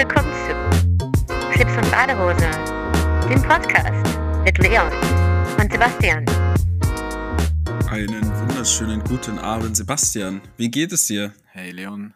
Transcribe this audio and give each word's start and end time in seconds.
willkommen 0.00 0.32
zu 0.32 1.52
Chips 1.52 1.76
und 1.76 1.90
Badehose, 1.90 2.48
dem 3.28 3.42
Podcast 3.42 4.18
mit 4.44 4.56
Leon 4.56 4.90
und 5.60 5.70
Sebastian. 5.70 6.24
Einen 7.90 8.24
wunderschönen 8.40 9.04
guten 9.04 9.38
Abend, 9.38 9.76
Sebastian. 9.76 10.40
Wie 10.56 10.70
geht 10.70 10.92
es 10.92 11.06
dir? 11.06 11.34
Hey 11.48 11.72
Leon, 11.72 12.14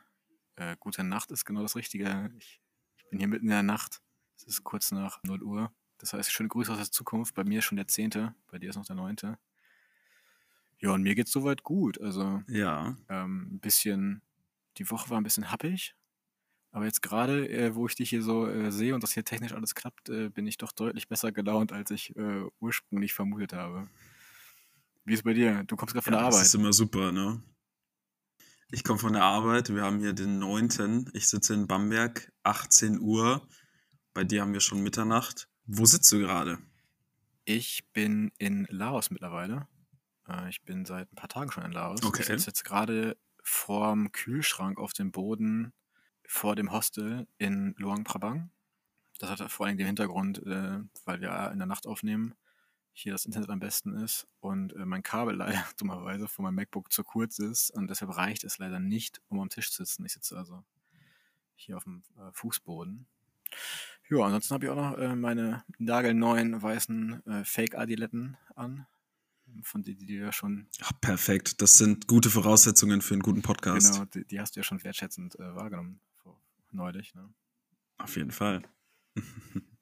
äh, 0.57 0.77
gute 0.81 1.05
Nacht 1.05 1.31
ist 1.31 1.45
genau 1.45 1.61
das 1.61 1.77
Richtige. 1.77 2.31
Ich, 2.39 2.63
ich 2.97 3.05
bin 3.11 3.19
hier 3.19 3.29
mitten 3.29 3.45
in 3.45 3.51
der 3.51 3.63
Nacht. 3.63 4.01
Es 4.39 4.45
ist 4.45 4.65
kurz 4.65 4.91
nach 4.91 5.23
0 5.23 5.43
Uhr. 5.43 5.71
Das 5.99 6.15
heißt, 6.15 6.33
schöne 6.33 6.49
Grüße 6.49 6.73
aus 6.73 6.79
der 6.79 6.91
Zukunft. 6.91 7.35
Bei 7.35 7.45
mir 7.45 7.59
ist 7.59 7.67
schon 7.67 7.77
der 7.77 7.87
10., 7.87 8.33
bei 8.51 8.59
dir 8.59 8.71
ist 8.71 8.77
noch 8.77 8.87
der 8.87 8.97
9. 8.97 9.17
Ja, 10.79 10.91
und 10.93 11.03
mir 11.03 11.15
geht's 11.15 11.33
soweit 11.33 11.63
gut. 11.63 12.01
Also 12.01 12.43
Ja. 12.49 12.97
ähm, 13.11 13.49
ein 13.53 13.61
bisschen, 13.61 14.23
die 14.79 14.91
Woche 14.91 15.11
war 15.11 15.19
ein 15.21 15.25
bisschen 15.25 15.51
happig. 15.51 15.95
Aber 16.75 16.87
jetzt 16.87 17.03
gerade, 17.03 17.49
äh, 17.49 17.77
wo 17.77 17.87
ich 17.87 17.95
dich 17.95 18.11
hier 18.11 18.21
so 18.21 18.49
äh, 18.49 18.73
sehe 18.73 18.97
und 18.97 19.03
das 19.05 19.13
hier 19.13 19.25
technisch 19.25 19.53
alles 19.53 19.77
klappt, 19.77 20.09
äh, 20.09 20.29
bin 20.29 20.45
ich 20.49 20.59
doch 20.59 20.73
deutlich 20.73 21.07
besser 21.07 21.31
gelaunt, 21.31 21.73
als 21.73 21.93
ich 21.93 22.17
äh, 22.17 22.43
ursprünglich 22.59 23.15
vermutet 23.15 23.53
habe. 23.53 23.89
Wie 25.05 25.13
ist 25.13 25.21
es 25.21 25.23
bei 25.23 25.35
dir? 25.35 25.63
Du 25.69 25.77
kommst 25.77 25.95
gerade 25.95 26.03
von 26.03 26.15
ja 26.15 26.19
der 26.19 26.27
das 26.27 26.35
Arbeit. 26.35 26.47
ist 26.47 26.55
immer 26.57 26.73
super, 26.73 27.13
ne? 27.13 27.41
Ich 28.73 28.83
komme 28.83 28.99
von 28.99 29.13
der 29.13 29.23
Arbeit. 29.23 29.73
Wir 29.73 29.83
haben 29.83 30.01
hier 30.01 30.15
den 30.15 30.41
9. 30.41 31.13
Ich 31.13 31.29
sitze 31.29 31.55
in 31.55 31.69
Bamberg, 31.69 32.33
18 32.43 32.99
Uhr. 32.99 33.47
Bei 34.13 34.25
dir 34.25 34.43
haben 34.43 34.53
wir 34.53 34.61
schon 34.61 34.83
Mitternacht. 34.83 35.49
Wo 35.67 35.87
sitzt 35.87 36.11
du 36.11 36.19
gerade? 36.19 36.59
Ich 37.45 37.85
bin 37.93 38.33
in 38.39 38.67
Laos 38.69 39.13
mittlerweile. 39.13 39.69
Äh, 40.29 40.49
ich 40.49 40.65
bin 40.65 40.85
seit 40.87 41.13
ein 41.13 41.15
paar 41.15 41.29
Tagen 41.29 41.53
schon 41.53 41.63
in 41.67 41.71
Laos. 41.71 42.03
Okay. 42.03 42.23
Ich 42.23 42.27
sitze 42.27 42.49
jetzt 42.49 42.65
gerade 42.65 43.17
vorm 43.45 44.11
Kühlschrank 44.11 44.81
auf 44.81 44.93
dem 44.93 45.13
Boden 45.13 45.73
vor 46.27 46.57
dem 46.57 46.73
Hostel 46.73 47.27
in 47.39 47.75
Luang 47.79 48.05
Prabang. 48.05 48.51
Das 49.19 49.31
hat 49.31 49.51
vor 49.51 49.67
allem 49.67 49.77
den 49.77 49.87
Hintergrund, 49.87 50.45
äh, 50.47 50.81
weil 51.05 51.21
wir 51.21 51.51
in 51.53 51.59
der 51.59 51.67
Nacht 51.67 51.87
aufnehmen, 51.87 52.35
hier 52.93 53.13
das 53.13 53.27
Internet 53.27 53.51
am 53.51 53.59
besten 53.59 53.95
ist 54.03 54.27
und 54.41 54.73
äh, 54.75 54.87
mein 54.87 55.03
Kabel 55.03 55.35
leider 55.37 55.65
dummerweise 55.79 56.29
von 56.29 56.45
meinem 56.45 56.55
MacBook 56.55 56.93
zu 56.93 57.05
kurz 57.05 57.39
ist 57.39 57.71
und 57.71 57.89
deshalb 57.91 58.17
reicht 58.17 58.45
es 58.45 58.59
leider 58.59 58.79
nicht, 58.79 59.21
um 59.29 59.41
am 59.41 59.51
Tisch 59.51 59.71
zu 59.73 59.85
sitzen. 59.85 60.07
Ich 60.07 60.13
sitze 60.13 60.37
also 60.37 60.65
hier 61.57 61.77
auf 61.77 61.85
dem 61.85 62.03
äh, 62.17 62.33
Fußboden. 62.33 63.07
Ja, 64.11 64.19
ansonsten 64.25 64.55
habe 64.55 64.67
ich 64.67 64.71
auch 64.71 64.77
noch 64.77 64.99
äh, 64.99 65.15
meine 65.17 65.65
nagelneuen 65.79 66.61
weißen 66.61 67.27
äh, 67.27 67.45
Fake-Adiletten 67.45 68.37
an, 68.55 68.87
von 69.63 69.83
denen 69.83 69.99
die 69.99 70.07
du 70.07 70.15
ja 70.15 70.33
schon, 70.33 70.69
Ach, 70.83 70.93
perfekt. 71.01 71.63
Das 71.63 71.79
sind 71.79 72.07
gute 72.07 72.31
Voraussetzungen 72.31 73.03
für 73.03 73.15
einen 73.15 73.23
guten 73.23 73.43
Podcast. 73.43 73.93
genau, 73.93 74.05
die, 74.07 74.25
die 74.25 74.41
hast 74.41 74.57
du 74.57 74.61
ja 74.61 74.65
schon 74.65 74.83
wertschätzend 74.83 75.39
äh, 75.39 75.55
wahrgenommen 75.55 76.01
neulich. 76.75 77.15
Ne? 77.15 77.33
Auf 77.99 78.17
jeden 78.17 78.33
Fall. 78.33 78.63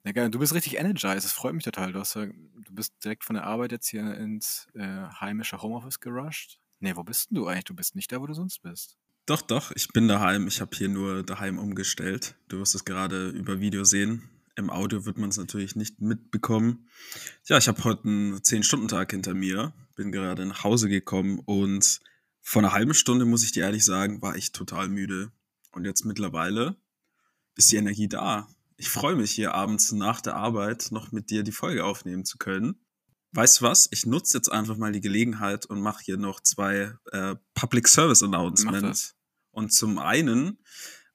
Ja, 0.05 0.11
geil. 0.11 0.31
Du 0.31 0.41
bist 0.41 0.53
richtig 0.53 0.79
energized. 0.79 1.25
Das 1.25 1.33
freut 1.33 1.55
mich 1.55 1.65
total. 1.65 1.93
Du, 1.93 2.01
hast 2.01 2.15
ja, 2.15 2.27
du 2.27 2.75
bist 2.75 2.93
direkt 3.05 3.25
von 3.25 3.35
der 3.35 3.45
Arbeit 3.45 3.71
jetzt 3.71 3.89
hier 3.89 4.15
ins 4.17 4.67
äh, 4.75 5.07
heimische 5.21 5.63
Homeoffice 5.63 6.01
gerusht. 6.01 6.59
Nee, 6.81 6.97
wo 6.97 7.05
bist 7.05 7.31
denn 7.31 7.37
du 7.37 7.47
eigentlich? 7.47 7.65
Du 7.65 7.75
bist 7.75 7.95
nicht 7.95 8.11
da, 8.11 8.21
wo 8.21 8.27
du 8.27 8.35
sonst 8.35 8.63
bist. 8.63 8.97
Doch, 9.27 9.41
doch, 9.41 9.71
ich 9.77 9.89
bin 9.89 10.09
daheim. 10.09 10.49
Ich 10.49 10.61
habe 10.61 10.77
hier 10.77 10.89
nur 10.89 11.23
daheim 11.23 11.59
umgestellt. 11.59 12.35
Du 12.49 12.59
wirst 12.59 12.75
es 12.75 12.85
gerade 12.85 13.29
über 13.29 13.61
Video 13.61 13.85
sehen. 13.85 14.29
Im 14.57 14.69
Audio 14.69 15.07
wird 15.07 15.19
man 15.19 15.31
es 15.31 15.37
natürlich 15.37 15.77
nicht 15.77 16.01
mitbekommen. 16.01 16.89
Ja, 17.45 17.57
ich 17.57 17.69
habe 17.69 17.83
heute 17.85 18.09
einen 18.09 18.35
10-Stunden-Tag 18.35 19.13
hinter 19.13 19.35
mir. 19.35 19.73
Bin 19.95 20.11
gerade 20.11 20.45
nach 20.45 20.65
Hause 20.65 20.89
gekommen 20.89 21.39
und 21.39 22.01
vor 22.41 22.61
einer 22.61 22.73
halben 22.73 22.93
Stunde, 22.93 23.25
muss 23.25 23.45
ich 23.45 23.53
dir 23.53 23.63
ehrlich 23.63 23.85
sagen, 23.85 24.21
war 24.21 24.35
ich 24.35 24.51
total 24.51 24.89
müde. 24.89 25.31
Und 25.71 25.85
jetzt 25.85 26.05
mittlerweile 26.05 26.77
ist 27.57 27.71
die 27.73 27.77
Energie 27.77 28.09
da. 28.09 28.49
Ich 28.77 28.89
freue 28.89 29.17
mich 29.17 29.31
hier 29.31 29.55
abends 29.55 29.93
nach 29.93 30.21
der 30.21 30.37
Arbeit 30.37 30.89
noch 30.91 31.13
mit 31.13 31.31
dir 31.31 31.43
die 31.43 31.53
Folge 31.53 31.85
aufnehmen 31.85 32.25
zu 32.25 32.39
können. 32.39 32.85
Weißt 33.33 33.61
du 33.61 33.65
was? 33.65 33.89
Ich 33.93 34.05
nutze 34.05 34.37
jetzt 34.37 34.51
einfach 34.51 34.77
mal 34.77 34.93
die 34.93 35.01
Gelegenheit 35.01 35.67
und 35.67 35.81
mache 35.81 36.03
hier 36.05 36.17
noch 36.17 36.41
zwei 36.41 36.95
äh, 37.13 37.37
Public 37.55 37.89
Service 37.89 38.23
Announcements. 38.23 39.15
Und 39.53 39.73
zum 39.73 39.99
einen 39.99 40.59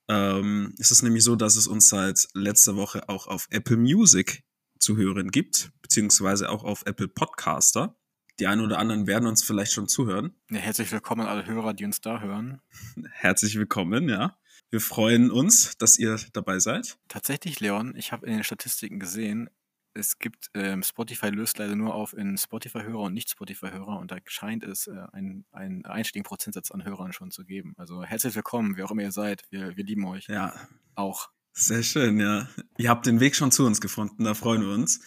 ähm, 0.08 0.74
ist 0.78 0.92
es 0.92 1.02
nämlich 1.04 1.24
so, 1.24 1.36
dass 1.36 1.56
es 1.56 1.68
uns 1.68 1.90
seit 1.90 2.28
letzter 2.34 2.76
Woche 2.76 3.10
auch 3.10 3.28
auf 3.28 3.48
Apple 3.52 3.78
Music 3.78 4.44
zu 4.80 4.96
hören 4.96 5.30
gibt, 5.30 5.72
beziehungsweise 5.82 6.50
auch 6.50 6.64
auf 6.64 6.84
Apple 6.86 7.08
Podcaster. 7.08 7.98
Die 8.40 8.48
einen 8.48 8.62
oder 8.62 8.78
anderen 8.78 9.08
werden 9.08 9.28
uns 9.28 9.44
vielleicht 9.44 9.74
schon 9.74 9.88
zuhören. 9.88 10.36
Ja, 10.50 10.60
herzlich 10.60 10.92
willkommen 10.92 11.28
alle 11.28 11.46
Hörer, 11.46 11.74
die 11.74 11.86
uns 11.86 12.02
da 12.02 12.22
hören. 12.22 12.62
Herzlich 13.12 13.56
willkommen, 13.56 14.10
ja. 14.10 14.38
Wir 14.70 14.82
freuen 14.82 15.32
uns, 15.32 15.78
dass 15.78 15.98
ihr 15.98 16.20
dabei 16.34 16.60
seid. 16.60 16.98
Tatsächlich, 17.08 17.60
Leon, 17.60 17.96
ich 17.96 18.12
habe 18.12 18.26
in 18.28 18.34
den 18.34 18.44
Statistiken 18.44 19.00
gesehen, 19.00 19.50
es 19.94 20.20
gibt, 20.20 20.50
ähm, 20.54 20.84
Spotify 20.84 21.30
löst 21.30 21.58
leider 21.58 21.76
nur 21.76 21.96
auf 21.96 22.14
in 22.14 22.38
Spotify-Hörer 22.38 23.00
und 23.00 23.14
Nicht-Spotify-Hörer 23.14 23.98
und 23.98 24.12
da 24.12 24.18
scheint 24.26 24.64
es 24.64 24.88
äh, 24.88 24.96
einen, 25.12 25.46
einen 25.52 25.86
einstelligen 25.86 26.28
Prozentsatz 26.28 26.72
an 26.72 26.86
Hörern 26.86 27.14
schon 27.14 27.32
zu 27.32 27.46
geben. 27.46 27.74
Also 27.78 28.04
herzlich 28.04 28.36
willkommen, 28.36 28.78
wer 28.78 28.86
auch 28.86 28.92
immer 28.92 29.02
ihr 29.02 29.12
seid. 29.12 29.44
Wir, 29.50 29.76
wir 29.76 29.84
lieben 29.84 30.06
euch 30.06 30.28
Ja, 30.28 30.54
auch. 30.96 31.30
Sehr 31.54 31.82
schön, 31.82 32.20
ja. 32.20 32.48
Ihr 32.78 32.90
habt 32.90 33.08
den 33.08 33.20
Weg 33.20 33.36
schon 33.36 33.52
zu 33.52 33.66
uns 33.66 33.82
gefunden, 33.82 34.24
da 34.24 34.36
freuen 34.36 34.62
wir 34.62 34.74
uns. 34.74 35.02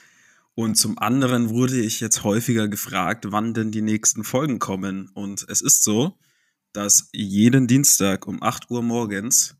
Und 0.54 0.74
zum 0.74 0.98
anderen 0.98 1.50
wurde 1.50 1.78
ich 1.80 2.00
jetzt 2.00 2.24
häufiger 2.24 2.66
gefragt, 2.66 3.26
wann 3.28 3.54
denn 3.54 3.70
die 3.70 3.82
nächsten 3.82 4.24
Folgen 4.24 4.58
kommen. 4.58 5.08
Und 5.14 5.46
es 5.48 5.60
ist 5.60 5.84
so, 5.84 6.18
dass 6.72 7.08
jeden 7.12 7.66
Dienstag 7.66 8.26
um 8.26 8.42
8 8.42 8.70
Uhr 8.70 8.82
morgens 8.82 9.56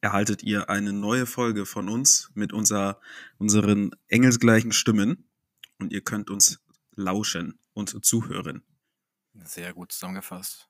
erhaltet 0.00 0.42
ihr 0.42 0.70
eine 0.70 0.92
neue 0.92 1.26
Folge 1.26 1.66
von 1.66 1.88
uns 1.88 2.30
mit 2.34 2.52
unser, 2.52 3.00
unseren 3.38 3.90
engelsgleichen 4.08 4.72
Stimmen. 4.72 5.28
Und 5.80 5.92
ihr 5.92 6.00
könnt 6.02 6.30
uns 6.30 6.60
lauschen 6.96 7.58
und 7.72 8.04
zuhören. 8.04 8.62
Sehr 9.44 9.72
gut 9.72 9.92
zusammengefasst. 9.92 10.68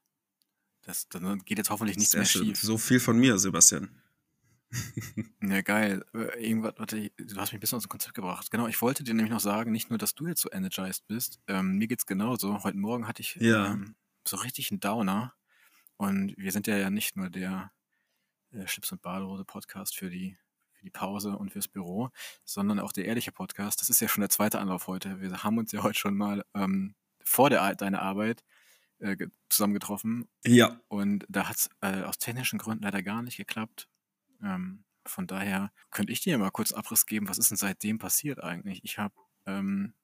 Das, 0.83 1.09
das 1.09 1.23
geht 1.45 1.59
jetzt 1.59 1.71
hoffentlich 1.71 1.97
nichts 1.97 2.13
Sehr 2.13 2.21
mehr 2.21 2.27
schön. 2.27 2.45
schief. 2.47 2.61
So 2.61 2.77
viel 2.79 3.01
von 3.01 3.19
mir, 3.19 3.39
Sebastian. 3.39 3.91
Ja, 5.43 5.63
geil. 5.63 6.05
Äh, 6.15 6.47
Irgendwas, 6.47 6.75
warte, 6.77 7.11
du 7.17 7.37
hast 7.37 7.53
mich 7.53 7.55
ein 7.55 7.61
bisschen 7.61 7.77
aus 7.77 7.85
dem 7.85 7.89
Konzept 7.89 8.15
gebracht. 8.15 8.51
Genau, 8.51 8.67
ich 8.69 8.81
wollte 8.83 9.03
dir 9.03 9.15
nämlich 9.15 9.33
noch 9.33 9.41
sagen, 9.41 9.73
nicht 9.73 9.89
nur, 9.89 9.99
dass 9.99 10.15
du 10.15 10.27
jetzt 10.27 10.43
so 10.43 10.51
energized 10.53 11.07
bist, 11.07 11.41
ähm, 11.47 11.79
mir 11.79 11.87
geht's 11.89 12.05
genauso. 12.05 12.63
Heute 12.65 12.77
Morgen 12.77 13.09
hatte 13.09 13.23
ich 13.23 13.37
Ja. 13.37 13.73
ähm, 13.73 13.95
so 14.27 14.37
richtig 14.37 14.71
einen 14.71 14.81
Downer. 14.81 15.33
Und 15.99 16.35
wir 16.39 16.53
sind 16.53 16.67
ja, 16.67 16.77
ja 16.79 16.91
nicht 16.91 17.17
nur 17.17 17.29
der 17.29 17.71
äh, 18.53 18.65
Chips 18.65 18.91
und 18.93 19.03
Badehose 19.03 19.45
Podcast 19.45 19.97
für 19.97 20.09
die, 20.09 20.39
für 20.73 20.85
die 20.85 20.91
Pause 20.91 21.37
und 21.37 21.51
fürs 21.51 21.69
Büro, 21.69 22.09
sondern 22.45 22.79
auch 22.81 22.93
der 22.93 23.05
ehrliche 23.05 23.33
Podcast. 23.33 23.81
Das 23.81 23.91
ist 23.91 24.01
ja 24.01 24.09
schon 24.09 24.23
der 24.23 24.31
zweite 24.31 24.59
Anlauf 24.61 24.87
heute. 24.87 25.21
Wir 25.21 25.43
haben 25.43 25.59
uns 25.59 25.73
ja 25.73 25.83
heute 25.83 25.99
schon 25.99 26.17
mal 26.17 26.45
ähm, 26.55 26.95
vor 27.23 27.51
der, 27.51 27.75
deiner 27.75 28.01
Arbeit 28.01 28.45
äh, 29.01 29.17
ge- 29.17 29.29
zusammengetroffen 29.49 30.29
Ja, 30.47 30.81
und 30.89 31.27
da 31.29 31.49
hat 31.49 31.57
es 31.57 31.71
äh, 31.83 32.03
aus 32.05 32.19
technischen 32.19 32.59
Gründen 32.59 32.85
leider 32.85 33.03
gar 33.03 33.23
nicht 33.23 33.37
geklappt. 33.37 33.89
Ähm, 34.43 34.85
von 35.05 35.27
daher 35.27 35.73
könnte 35.91 36.13
ich 36.13 36.21
dir 36.21 36.39
mal 36.39 36.51
kurz 36.51 36.73
Abriss 36.73 37.07
geben, 37.07 37.29
was 37.29 37.39
ist 37.39 37.51
denn 37.51 37.57
seitdem 37.57 37.99
passiert 37.99 38.43
eigentlich? 38.43 38.85
Ich 38.85 38.99
habe, 38.99 39.15
ähm, 39.47 39.95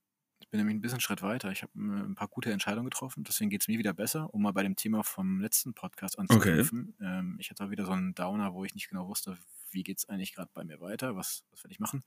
bin 0.51 0.59
nämlich 0.59 0.77
ein 0.77 0.81
bisschen 0.81 1.01
Schritt 1.01 1.23
weiter. 1.23 1.51
Ich 1.51 1.63
habe 1.63 1.73
äh, 1.77 2.07
ein 2.07 2.15
paar 2.15 2.29
gute 2.29 2.53
Entscheidungen 2.53 2.91
getroffen, 2.91 3.25
deswegen 3.25 3.51
geht 3.51 3.63
es 3.63 3.69
mir 3.69 3.79
wieder 3.79 3.93
besser, 3.93 4.33
um 4.35 4.43
mal 4.43 4.53
bei 4.53 4.63
dem 4.63 4.77
Thema 4.77 5.03
vom 5.03 5.41
letzten 5.41 5.75
Podcast 5.75 6.19
anzuknüpfen. 6.19 6.95
Ähm, 7.01 7.37
ich 7.39 7.51
hatte 7.51 7.71
wieder 7.71 7.85
so 7.85 7.93
einen 7.93 8.15
Downer, 8.15 8.55
wo 8.55 8.65
ich 8.65 8.75
nicht 8.75 8.89
genau 8.89 9.09
wusste, 9.09 9.39
wie 9.71 9.83
geht 9.83 9.99
es 9.99 10.09
eigentlich 10.09 10.35
gerade 10.35 10.51
bei 10.53 10.65
mir 10.65 10.81
weiter, 10.81 11.17
was, 11.17 11.45
was 11.51 11.65
werde 11.65 11.73
ich 11.73 11.81
machen. 11.81 12.05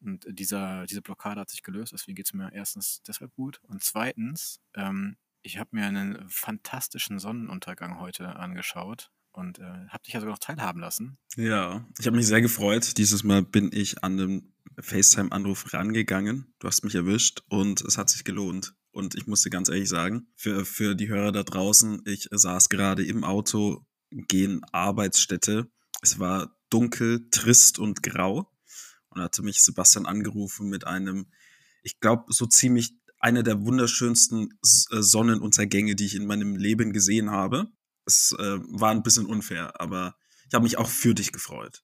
Und 0.00 0.26
dieser, 0.28 0.86
diese 0.86 1.02
Blockade 1.02 1.40
hat 1.40 1.50
sich 1.50 1.62
gelöst, 1.62 1.92
deswegen 1.92 2.16
geht 2.16 2.26
es 2.26 2.32
mir 2.32 2.52
erstens 2.52 3.02
deshalb 3.02 3.34
gut. 3.34 3.60
Und 3.62 3.82
zweitens, 3.82 4.60
ähm, 4.74 5.16
ich 5.42 5.58
habe 5.58 5.70
mir 5.72 5.86
einen 5.86 6.28
fantastischen 6.28 7.18
Sonnenuntergang 7.18 8.00
heute 8.00 8.36
angeschaut 8.36 9.10
und 9.32 9.58
äh, 9.58 9.62
habe 9.88 10.02
dich 10.04 10.14
ja 10.14 10.20
sogar 10.20 10.34
noch 10.34 10.38
teilhaben 10.38 10.80
lassen. 10.80 11.18
Ja, 11.36 11.86
ich 11.98 12.06
habe 12.06 12.16
mich 12.16 12.26
sehr 12.26 12.42
gefreut. 12.42 12.98
Dieses 12.98 13.24
Mal 13.24 13.42
bin 13.42 13.70
ich 13.72 14.02
an 14.04 14.16
den 14.16 14.54
FaceTime-Anruf 14.78 15.72
rangegangen. 15.72 16.54
Du 16.58 16.66
hast 16.66 16.84
mich 16.84 16.94
erwischt 16.94 17.42
und 17.48 17.80
es 17.82 17.98
hat 17.98 18.10
sich 18.10 18.24
gelohnt. 18.24 18.74
Und 18.90 19.14
ich 19.14 19.26
musste 19.26 19.48
ganz 19.48 19.68
ehrlich 19.68 19.88
sagen, 19.88 20.28
für, 20.36 20.64
für 20.64 20.94
die 20.94 21.08
Hörer 21.08 21.32
da 21.32 21.42
draußen, 21.42 22.02
ich 22.04 22.28
saß 22.30 22.68
gerade 22.68 23.04
im 23.04 23.24
Auto, 23.24 23.86
gehen 24.10 24.62
Arbeitsstätte. 24.72 25.70
Es 26.02 26.18
war 26.18 26.54
dunkel, 26.68 27.28
trist 27.30 27.78
und 27.78 28.02
grau. 28.02 28.50
Und 29.08 29.18
da 29.18 29.24
hatte 29.24 29.42
mich 29.42 29.62
Sebastian 29.62 30.06
angerufen 30.06 30.68
mit 30.68 30.86
einem, 30.86 31.26
ich 31.82 32.00
glaube, 32.00 32.32
so 32.32 32.46
ziemlich 32.46 32.94
einer 33.18 33.42
der 33.42 33.64
wunderschönsten 33.64 34.58
äh, 34.90 35.00
Sonnenuntergänge, 35.00 35.94
die 35.94 36.06
ich 36.06 36.16
in 36.16 36.26
meinem 36.26 36.56
Leben 36.56 36.92
gesehen 36.92 37.30
habe. 37.30 37.70
Es 38.04 38.34
äh, 38.38 38.58
war 38.60 38.90
ein 38.90 39.02
bisschen 39.02 39.26
unfair, 39.26 39.80
aber 39.80 40.16
ich 40.48 40.54
habe 40.54 40.64
mich 40.64 40.78
auch 40.78 40.88
für 40.88 41.14
dich 41.14 41.32
gefreut. 41.32 41.82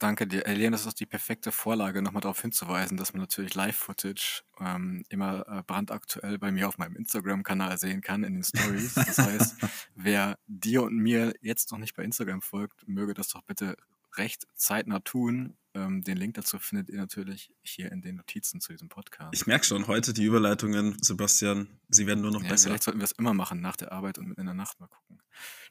Danke 0.00 0.26
dir. 0.26 0.44
Leon, 0.46 0.72
das 0.72 0.86
ist 0.86 0.98
die 0.98 1.04
perfekte 1.04 1.52
Vorlage, 1.52 2.00
nochmal 2.00 2.22
darauf 2.22 2.40
hinzuweisen, 2.40 2.96
dass 2.96 3.12
man 3.12 3.20
natürlich 3.20 3.54
Live-Footage 3.54 4.44
ähm, 4.58 5.04
immer 5.10 5.46
äh, 5.46 5.62
brandaktuell 5.62 6.38
bei 6.38 6.50
mir 6.50 6.68
auf 6.68 6.78
meinem 6.78 6.96
Instagram-Kanal 6.96 7.76
sehen 7.76 8.00
kann 8.00 8.24
in 8.24 8.32
den 8.32 8.42
Stories. 8.42 8.94
Das 8.94 9.18
heißt, 9.18 9.56
wer 9.94 10.38
dir 10.46 10.84
und 10.84 10.96
mir 10.96 11.34
jetzt 11.42 11.70
noch 11.70 11.78
nicht 11.78 11.94
bei 11.94 12.02
Instagram 12.02 12.40
folgt, 12.40 12.88
möge 12.88 13.12
das 13.12 13.28
doch 13.28 13.42
bitte 13.42 13.76
recht 14.16 14.46
zeitnah 14.54 15.00
tun. 15.00 15.56
Ähm, 15.72 16.02
den 16.02 16.16
Link 16.16 16.34
dazu 16.34 16.58
findet 16.58 16.88
ihr 16.88 16.98
natürlich 16.98 17.52
hier 17.62 17.92
in 17.92 18.02
den 18.02 18.16
Notizen 18.16 18.60
zu 18.60 18.72
diesem 18.72 18.88
Podcast. 18.88 19.32
Ich 19.34 19.46
merke 19.46 19.64
schon 19.64 19.86
heute 19.86 20.12
die 20.12 20.24
Überleitungen, 20.24 20.96
Sebastian, 21.00 21.78
sie 21.88 22.06
werden 22.06 22.22
nur 22.22 22.32
noch 22.32 22.42
ja, 22.42 22.48
besser. 22.48 22.70
Vielleicht 22.70 22.82
sollten 22.82 22.98
wir 22.98 23.04
es 23.04 23.12
immer 23.12 23.34
machen, 23.34 23.60
nach 23.60 23.76
der 23.76 23.92
Arbeit 23.92 24.18
und 24.18 24.26
mitten 24.26 24.40
in 24.40 24.46
der 24.46 24.54
Nacht 24.54 24.80
mal 24.80 24.88
gucken. 24.88 25.22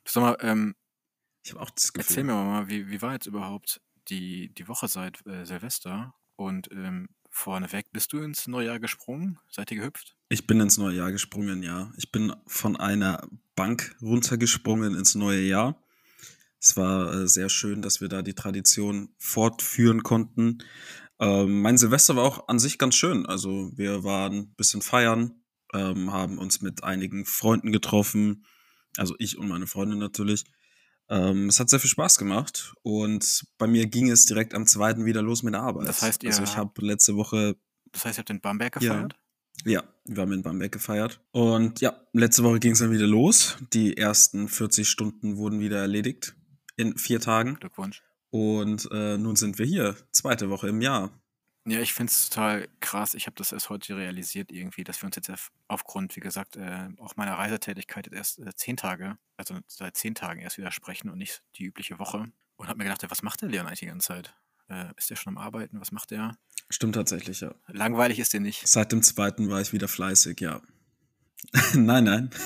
Sag 0.07 0.21
mal, 0.21 0.37
ähm, 0.39 0.75
Ich 1.43 1.51
habe 1.51 1.61
auch 1.61 1.69
das 1.69 1.91
Gefühl. 1.91 2.09
erzähl 2.09 2.23
mir 2.23 2.33
mal, 2.33 2.69
wie, 2.69 2.89
wie 2.89 3.01
war 3.01 3.13
jetzt 3.13 3.25
überhaupt 3.25 3.81
die, 4.07 4.53
die 4.53 4.67
Woche 4.69 4.87
seit 4.87 5.25
äh, 5.27 5.45
Silvester? 5.45 6.15
Und 6.37 6.71
ähm, 6.71 7.09
vorneweg, 7.29 7.91
bist 7.91 8.13
du 8.13 8.19
ins 8.19 8.47
neue 8.47 8.67
Jahr 8.67 8.79
gesprungen? 8.79 9.39
Seid 9.49 9.71
ihr 9.71 9.77
gehüpft? 9.77 10.15
Ich 10.29 10.47
bin 10.47 10.61
ins 10.61 10.77
neue 10.77 10.95
Jahr 10.95 11.11
gesprungen, 11.11 11.61
ja. 11.61 11.91
Ich 11.97 12.11
bin 12.11 12.33
von 12.47 12.77
einer 12.77 13.27
Bank 13.55 13.95
runtergesprungen 14.01 14.95
ins 14.95 15.15
neue 15.15 15.41
Jahr. 15.41 15.83
Es 16.61 16.75
war 16.75 17.13
äh, 17.13 17.27
sehr 17.27 17.49
schön, 17.49 17.81
dass 17.81 18.01
wir 18.01 18.09
da 18.09 18.21
die 18.21 18.33
Tradition 18.33 19.09
fortführen 19.17 20.03
konnten. 20.03 20.59
Ähm, 21.19 21.61
mein 21.61 21.77
Silvester 21.77 22.15
war 22.15 22.23
auch 22.23 22.47
an 22.47 22.59
sich 22.59 22.77
ganz 22.77 22.95
schön. 22.95 23.25
Also 23.25 23.71
wir 23.75 24.03
waren 24.03 24.33
ein 24.33 24.53
bisschen 24.55 24.81
feiern, 24.81 25.41
ähm, 25.73 26.11
haben 26.11 26.37
uns 26.37 26.61
mit 26.61 26.83
einigen 26.83 27.25
Freunden 27.25 27.71
getroffen. 27.71 28.45
Also 28.97 29.15
ich 29.19 29.37
und 29.37 29.47
meine 29.47 29.67
Freundin 29.67 29.99
natürlich. 29.99 30.43
Ähm, 31.09 31.47
es 31.47 31.59
hat 31.59 31.69
sehr 31.69 31.79
viel 31.79 31.89
Spaß 31.89 32.17
gemacht 32.17 32.73
und 32.83 33.45
bei 33.57 33.65
mir 33.65 33.87
ging 33.87 34.11
es 34.11 34.25
direkt 34.25 34.53
am 34.53 34.67
zweiten 34.67 35.05
wieder 35.05 35.21
los 35.21 35.41
mit 35.43 35.53
der 35.53 35.61
Arbeit. 35.61 35.87
Das 35.87 36.01
heißt, 36.01 36.23
ihr 36.23 36.29
also 36.29 36.43
ich 36.43 36.55
habe 36.55 36.85
letzte 36.85 37.15
Woche 37.15 37.55
Das 37.91 38.05
heißt, 38.05 38.17
ihr 38.17 38.21
habt 38.21 38.29
in 38.29 38.41
Bamberg 38.41 38.73
gefeiert? 38.73 39.15
ja, 39.65 39.83
wir 40.05 40.21
haben 40.21 40.31
in 40.31 40.43
Bamberg 40.43 40.71
gefeiert. 40.71 41.19
Und 41.31 41.81
ja, 41.81 41.99
letzte 42.13 42.43
Woche 42.43 42.59
ging 42.59 42.73
es 42.73 42.79
dann 42.79 42.91
wieder 42.91 43.07
los. 43.07 43.57
Die 43.73 43.97
ersten 43.97 44.47
40 44.47 44.87
Stunden 44.87 45.37
wurden 45.37 45.59
wieder 45.59 45.79
erledigt 45.79 46.35
in 46.79 46.97
vier 46.97 47.19
Tagen. 47.19 47.55
Glückwunsch. 47.55 48.01
Und 48.31 48.87
äh, 48.91 49.17
nun 49.17 49.35
sind 49.35 49.57
wir 49.59 49.65
hier, 49.65 49.95
zweite 50.11 50.49
Woche 50.49 50.69
im 50.69 50.81
Jahr. 50.81 51.11
Ja, 51.65 51.79
ich 51.81 51.93
finde 51.93 52.11
es 52.11 52.29
total 52.29 52.67
krass. 52.79 53.13
Ich 53.15 53.25
habe 53.27 53.35
das 53.35 53.51
erst 53.51 53.69
heute 53.69 53.97
realisiert 53.97 54.51
irgendwie, 54.51 54.83
dass 54.83 55.01
wir 55.01 55.07
uns 55.07 55.15
jetzt 55.17 55.29
auf- 55.29 55.51
aufgrund, 55.67 56.15
wie 56.15 56.19
gesagt, 56.21 56.55
äh, 56.55 56.87
auch 56.99 57.15
meiner 57.17 57.33
Reisetätigkeit 57.33 58.05
jetzt 58.07 58.15
erst 58.15 58.39
äh, 58.39 58.55
zehn 58.55 58.77
Tage, 58.77 59.17
also 59.35 59.59
seit 59.67 59.97
zehn 59.97 60.15
Tagen 60.15 60.39
erst 60.41 60.57
wieder 60.57 60.71
sprechen 60.71 61.09
und 61.09 61.17
nicht 61.17 61.43
die 61.57 61.65
übliche 61.65 61.99
Woche. 61.99 62.31
Und 62.55 62.67
habe 62.67 62.77
mir 62.77 62.85
gedacht, 62.85 63.03
was 63.09 63.23
macht 63.23 63.41
der 63.41 63.49
Leon 63.49 63.67
eigentlich 63.67 63.79
die 63.81 63.85
ganze 63.87 64.07
Zeit? 64.07 64.33
Äh, 64.69 64.85
ist 64.97 65.09
der 65.09 65.15
schon 65.17 65.35
am 65.35 65.43
Arbeiten? 65.43 65.81
Was 65.81 65.91
macht 65.91 66.11
der? 66.11 66.37
Stimmt 66.69 66.95
tatsächlich, 66.95 67.41
ja. 67.41 67.53
Langweilig 67.67 68.19
ist 68.19 68.33
der 68.33 68.39
nicht. 68.39 68.67
Seit 68.67 68.91
dem 68.91 69.01
zweiten 69.03 69.49
war 69.49 69.59
ich 69.59 69.73
wieder 69.73 69.87
fleißig, 69.87 70.39
ja. 70.39 70.61
nein, 71.73 72.05
nein. 72.05 72.29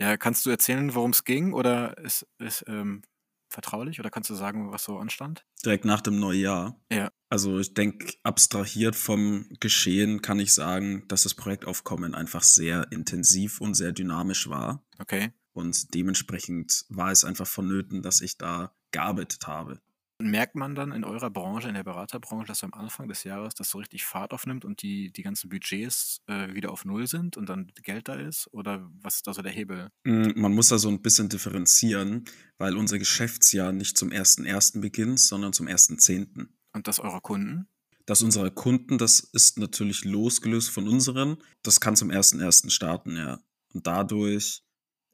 Ja, 0.00 0.16
kannst 0.16 0.46
du 0.46 0.50
erzählen, 0.50 0.94
worum 0.94 1.10
es 1.10 1.24
ging? 1.24 1.52
Oder 1.52 1.98
ist 1.98 2.24
es 2.38 2.64
ähm, 2.68 3.02
vertraulich? 3.48 4.00
Oder 4.00 4.10
kannst 4.10 4.30
du 4.30 4.34
sagen, 4.34 4.72
was 4.72 4.84
so 4.84 4.98
anstand? 4.98 5.44
Direkt 5.64 5.84
nach 5.84 6.00
dem 6.00 6.18
Neujahr. 6.18 6.80
Ja. 6.90 7.10
Also 7.28 7.58
ich 7.58 7.74
denke, 7.74 8.14
abstrahiert 8.22 8.96
vom 8.96 9.48
Geschehen 9.60 10.22
kann 10.22 10.40
ich 10.40 10.54
sagen, 10.54 11.06
dass 11.08 11.24
das 11.24 11.34
Projektaufkommen 11.34 12.14
einfach 12.14 12.42
sehr 12.42 12.90
intensiv 12.90 13.60
und 13.60 13.74
sehr 13.74 13.92
dynamisch 13.92 14.48
war. 14.48 14.84
Okay. 14.98 15.32
Und 15.52 15.94
dementsprechend 15.94 16.84
war 16.88 17.10
es 17.10 17.24
einfach 17.24 17.46
vonnöten, 17.46 18.02
dass 18.02 18.20
ich 18.20 18.38
da 18.38 18.72
gearbeitet 18.92 19.46
habe. 19.46 19.80
Merkt 20.20 20.56
man 20.56 20.74
dann 20.74 20.90
in 20.90 21.04
eurer 21.04 21.30
Branche, 21.30 21.68
in 21.68 21.74
der 21.74 21.84
Beraterbranche, 21.84 22.46
dass 22.48 22.64
am 22.64 22.74
Anfang 22.74 23.06
des 23.06 23.22
Jahres 23.22 23.54
das 23.54 23.70
so 23.70 23.78
richtig 23.78 24.04
Fahrt 24.04 24.32
aufnimmt 24.32 24.64
und 24.64 24.82
die, 24.82 25.12
die 25.12 25.22
ganzen 25.22 25.48
Budgets 25.48 26.22
äh, 26.26 26.54
wieder 26.54 26.72
auf 26.72 26.84
Null 26.84 27.06
sind 27.06 27.36
und 27.36 27.48
dann 27.48 27.70
Geld 27.84 28.08
da 28.08 28.14
ist? 28.14 28.48
Oder 28.52 28.90
was 29.00 29.16
ist 29.16 29.26
da 29.28 29.32
so 29.32 29.42
der 29.42 29.52
Hebel? 29.52 29.90
Mm, 30.04 30.30
Man 30.34 30.52
muss 30.54 30.68
da 30.68 30.78
so 30.78 30.88
ein 30.88 31.02
bisschen 31.02 31.28
differenzieren, 31.28 32.24
weil 32.58 32.76
unser 32.76 32.98
Geschäftsjahr 32.98 33.70
nicht 33.72 33.96
zum 33.96 34.10
1.1. 34.10 34.80
beginnt, 34.80 35.20
sondern 35.20 35.52
zum 35.52 35.68
1.10. 35.68 36.48
Und 36.72 36.88
das 36.88 36.98
eurer 36.98 37.20
Kunden? 37.20 37.68
Das 38.04 38.22
unserer 38.22 38.50
Kunden, 38.50 38.98
das 38.98 39.20
ist 39.20 39.58
natürlich 39.58 40.04
losgelöst 40.04 40.70
von 40.70 40.88
unseren. 40.88 41.36
Das 41.62 41.78
kann 41.78 41.94
zum 41.94 42.10
1.1. 42.10 42.70
starten, 42.70 43.16
ja. 43.16 43.38
Und 43.72 43.86
dadurch 43.86 44.64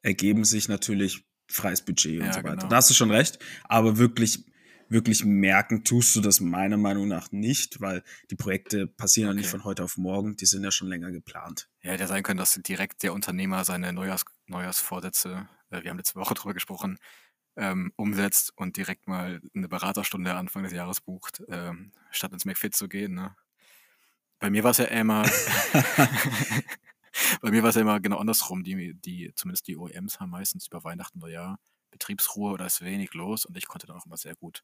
ergeben 0.03 0.45
sich 0.45 0.69
natürlich 0.69 1.27
freies 1.51 1.85
Budget 1.85 2.21
und 2.21 2.27
Ja, 2.27 2.33
so 2.33 2.39
weiter. 2.39 2.57
genau. 2.57 2.69
Da 2.69 2.77
hast 2.77 2.89
du 2.89 2.95
schon 2.95 3.11
recht. 3.11 3.39
Aber 3.65 3.99
wirklich, 3.99 4.47
wirklich 4.95 5.25
merken 5.25 5.85
tust 5.85 6.17
du 6.17 6.23
das 6.23 6.41
meiner 6.41 6.79
Meinung 6.79 7.09
nach 7.09 7.31
nicht, 7.33 7.83
weil 7.83 8.03
die 8.31 8.37
Projekte 8.37 8.87
passieren 8.87 9.29
ja 9.29 9.35
nicht 9.35 9.49
Okay. 9.49 9.51
von 9.51 9.65
heute 9.65 9.85
auf 9.85 9.99
morgen. 9.99 10.37
Die 10.37 10.47
sind 10.47 10.65
ja 10.65 10.71
schon 10.71 10.89
länger 10.89 11.11
geplant. 11.11 11.69
Ja, 11.83 11.93
hätte 11.93 12.07
sein 12.07 12.23
können, 12.23 12.39
dass 12.39 12.55
direkt 12.55 13.03
der 13.03 13.13
Unternehmer 13.13 13.65
seine 13.65 13.93
Neujahrs 13.93 14.25
Neujahrsvorsätze, 14.47 15.49
äh, 15.71 15.83
wir 15.83 15.91
haben 15.91 15.99
letzte 15.99 16.19
Woche 16.19 16.35
drüber 16.35 16.55
gesprochen, 16.55 16.99
ähm, 17.57 17.93
umsetzt 17.97 18.53
und 18.57 18.77
direkt 18.77 19.07
mal 19.07 19.41
eine 19.55 19.69
Beraterstunde 19.69 20.35
Anfang 20.35 20.63
des 20.63 20.73
Jahres 20.73 21.01
bucht, 21.01 21.43
ähm, 21.49 21.93
statt 22.11 22.33
ins 22.33 22.45
McFit 22.45 22.75
zu 22.75 22.89
gehen. 22.89 23.15
Ne? 23.15 23.35
Bei 24.39 24.51
mir 24.51 24.65
war 24.65 24.73
es 24.73 24.79
ja 24.79 24.87
immer, 24.87 25.23
bei 27.41 27.51
mir 27.51 27.63
war 27.63 27.71
es 27.71 27.77
ja 27.77 27.83
immer 27.83 28.01
genau 28.01 28.19
andersrum. 28.19 28.65
Die, 28.65 28.95
die, 28.95 29.33
zumindest 29.35 29.67
die 29.69 29.77
OEMs 29.77 30.21
haben 30.21 30.31
meistens 30.31 30.67
über 30.67 30.85
Weihnachten 30.85 31.23
oder 31.23 31.33
Jahr 31.33 31.59
Betriebsruhe 31.95 32.53
oder 32.53 32.67
ist 32.67 32.83
wenig 32.83 33.15
los 33.15 33.47
und 33.47 33.57
ich 33.57 33.67
konnte 33.67 33.87
dann 33.87 33.97
auch 33.97 34.07
immer 34.07 34.17
sehr 34.17 34.35
gut 34.35 34.63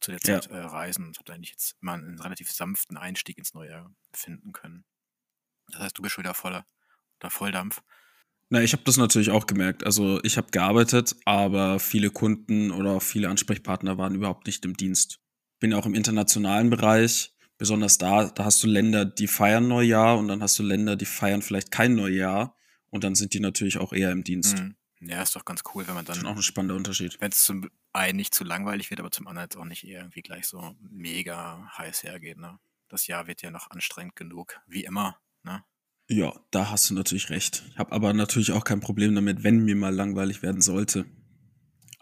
zu 0.00 0.10
der 0.10 0.20
Ja. 0.24 0.40
Zeit 0.40 0.50
äh, 0.50 0.56
reisen 0.58 1.06
und 1.06 1.18
habe 1.18 1.32
eigentlich 1.32 1.50
jetzt 1.50 1.76
mal 1.82 1.94
einen 1.94 2.18
relativ 2.20 2.50
sanften 2.50 2.96
Einstieg 2.96 3.38
ins 3.38 3.54
neue 3.54 3.70
Jahr 3.70 3.94
finden 4.14 4.52
können. 4.52 4.84
Das 5.70 5.82
heißt, 5.82 5.98
du 5.98 6.02
bist 6.02 6.14
schon 6.14 6.24
wieder 6.24 6.34
voller 6.34 6.66
oder 7.20 7.30
Volldampf. 7.30 7.82
Na, 8.48 8.60
ich 8.62 8.72
habe 8.72 8.82
das 8.84 8.96
natürlich 8.96 9.30
auch 9.30 9.46
gemerkt. 9.46 9.84
Also 9.84 10.20
ich 10.24 10.36
habe 10.36 10.50
gearbeitet, 10.50 11.14
aber 11.24 11.78
viele 11.78 12.10
Kunden 12.10 12.72
oder 12.72 13.00
viele 13.00 13.28
Ansprechpartner 13.28 13.96
waren 13.98 14.14
überhaupt 14.14 14.46
nicht 14.46 14.64
im 14.64 14.76
Dienst. 14.76 15.20
Bin 15.60 15.72
auch 15.72 15.86
im 15.86 15.94
internationalen 15.94 16.70
Bereich, 16.70 17.32
besonders 17.58 17.98
da, 17.98 18.24
da 18.24 18.44
hast 18.46 18.62
du 18.62 18.66
Länder, 18.66 19.04
die 19.04 19.28
feiern 19.28 19.68
Neujahr 19.68 20.18
und 20.18 20.26
dann 20.26 20.42
hast 20.42 20.58
du 20.58 20.62
Länder, 20.64 20.96
die 20.96 21.04
feiern 21.04 21.42
vielleicht 21.42 21.70
kein 21.70 21.94
Neujahr 21.94 22.56
und 22.88 23.04
dann 23.04 23.14
sind 23.14 23.34
die 23.34 23.40
natürlich 23.40 23.78
auch 23.78 23.92
eher 23.92 24.10
im 24.10 24.24
Dienst. 24.24 24.58
Mhm. 24.58 24.74
Ja, 25.02 25.22
ist 25.22 25.36
doch 25.36 25.44
ganz 25.44 25.62
cool, 25.74 25.86
wenn 25.86 25.94
man 25.94 26.04
Schon 26.06 26.16
auch 26.18 26.22
dann, 26.30 26.36
ein 26.36 26.42
spannender 26.42 26.74
Unterschied. 26.74 27.18
wenn 27.20 27.30
es 27.30 27.44
zum 27.44 27.70
einen 27.92 28.16
nicht 28.16 28.34
zu 28.34 28.44
langweilig 28.44 28.90
wird, 28.90 29.00
aber 29.00 29.10
zum 29.10 29.26
anderen 29.26 29.46
jetzt 29.46 29.56
auch 29.56 29.64
nicht 29.64 29.84
irgendwie 29.84 30.22
gleich 30.22 30.46
so 30.46 30.76
mega 30.80 31.70
heiß 31.76 32.02
hergeht. 32.02 32.38
Ne? 32.38 32.58
Das 32.88 33.06
Jahr 33.06 33.26
wird 33.26 33.42
ja 33.42 33.50
noch 33.50 33.70
anstrengend 33.70 34.16
genug, 34.16 34.60
wie 34.66 34.84
immer. 34.84 35.16
Ne? 35.42 35.64
Ja, 36.08 36.32
da 36.50 36.70
hast 36.70 36.90
du 36.90 36.94
natürlich 36.94 37.30
recht. 37.30 37.64
Ich 37.70 37.78
habe 37.78 37.92
aber 37.92 38.12
natürlich 38.12 38.52
auch 38.52 38.64
kein 38.64 38.80
Problem 38.80 39.14
damit, 39.14 39.44
wenn 39.44 39.64
mir 39.64 39.76
mal 39.76 39.94
langweilig 39.94 40.42
werden 40.42 40.60
sollte. 40.60 41.06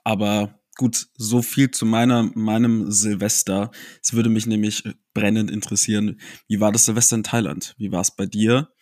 Aber 0.04 0.58
gut, 0.76 1.08
so 1.16 1.42
viel 1.42 1.70
zu 1.70 1.84
meiner, 1.84 2.30
meinem 2.34 2.90
Silvester. 2.90 3.70
Es 4.02 4.14
würde 4.14 4.30
mich 4.30 4.46
nämlich 4.46 4.84
brennend 5.12 5.50
interessieren, 5.50 6.20
wie 6.48 6.60
war 6.60 6.72
das 6.72 6.86
Silvester 6.86 7.16
in 7.16 7.24
Thailand? 7.24 7.74
Wie 7.76 7.92
war 7.92 8.00
es 8.00 8.14
bei 8.14 8.26
dir? 8.26 8.72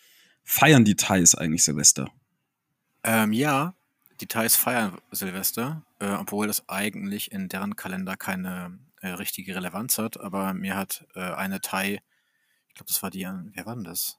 Feiern 0.45 0.85
die 0.85 0.95
Thais 0.95 1.35
eigentlich 1.35 1.65
Silvester? 1.65 2.09
Ähm, 3.03 3.33
ja, 3.33 3.76
die 4.21 4.27
Thais 4.27 4.57
feiern 4.57 4.99
Silvester, 5.11 5.83
äh, 6.01 6.11
obwohl 6.11 6.47
das 6.47 6.69
eigentlich 6.69 7.33
in 7.33 7.49
deren 7.49 7.77
Kalender 7.77 8.17
keine 8.17 8.79
äh, 9.01 9.09
richtige 9.09 9.55
Relevanz 9.55 9.99
hat. 9.99 10.19
Aber 10.21 10.55
mir 10.55 10.77
hat 10.77 11.07
äh, 11.15 11.21
eine 11.21 11.61
Thai, 11.61 12.01
ich 12.69 12.75
glaube, 12.75 12.89
das 12.89 13.03
war 13.03 13.11
die, 13.11 13.27
an- 13.27 13.51
wer 13.55 13.67
war 13.67 13.75
denn 13.75 13.85
das? 13.85 14.19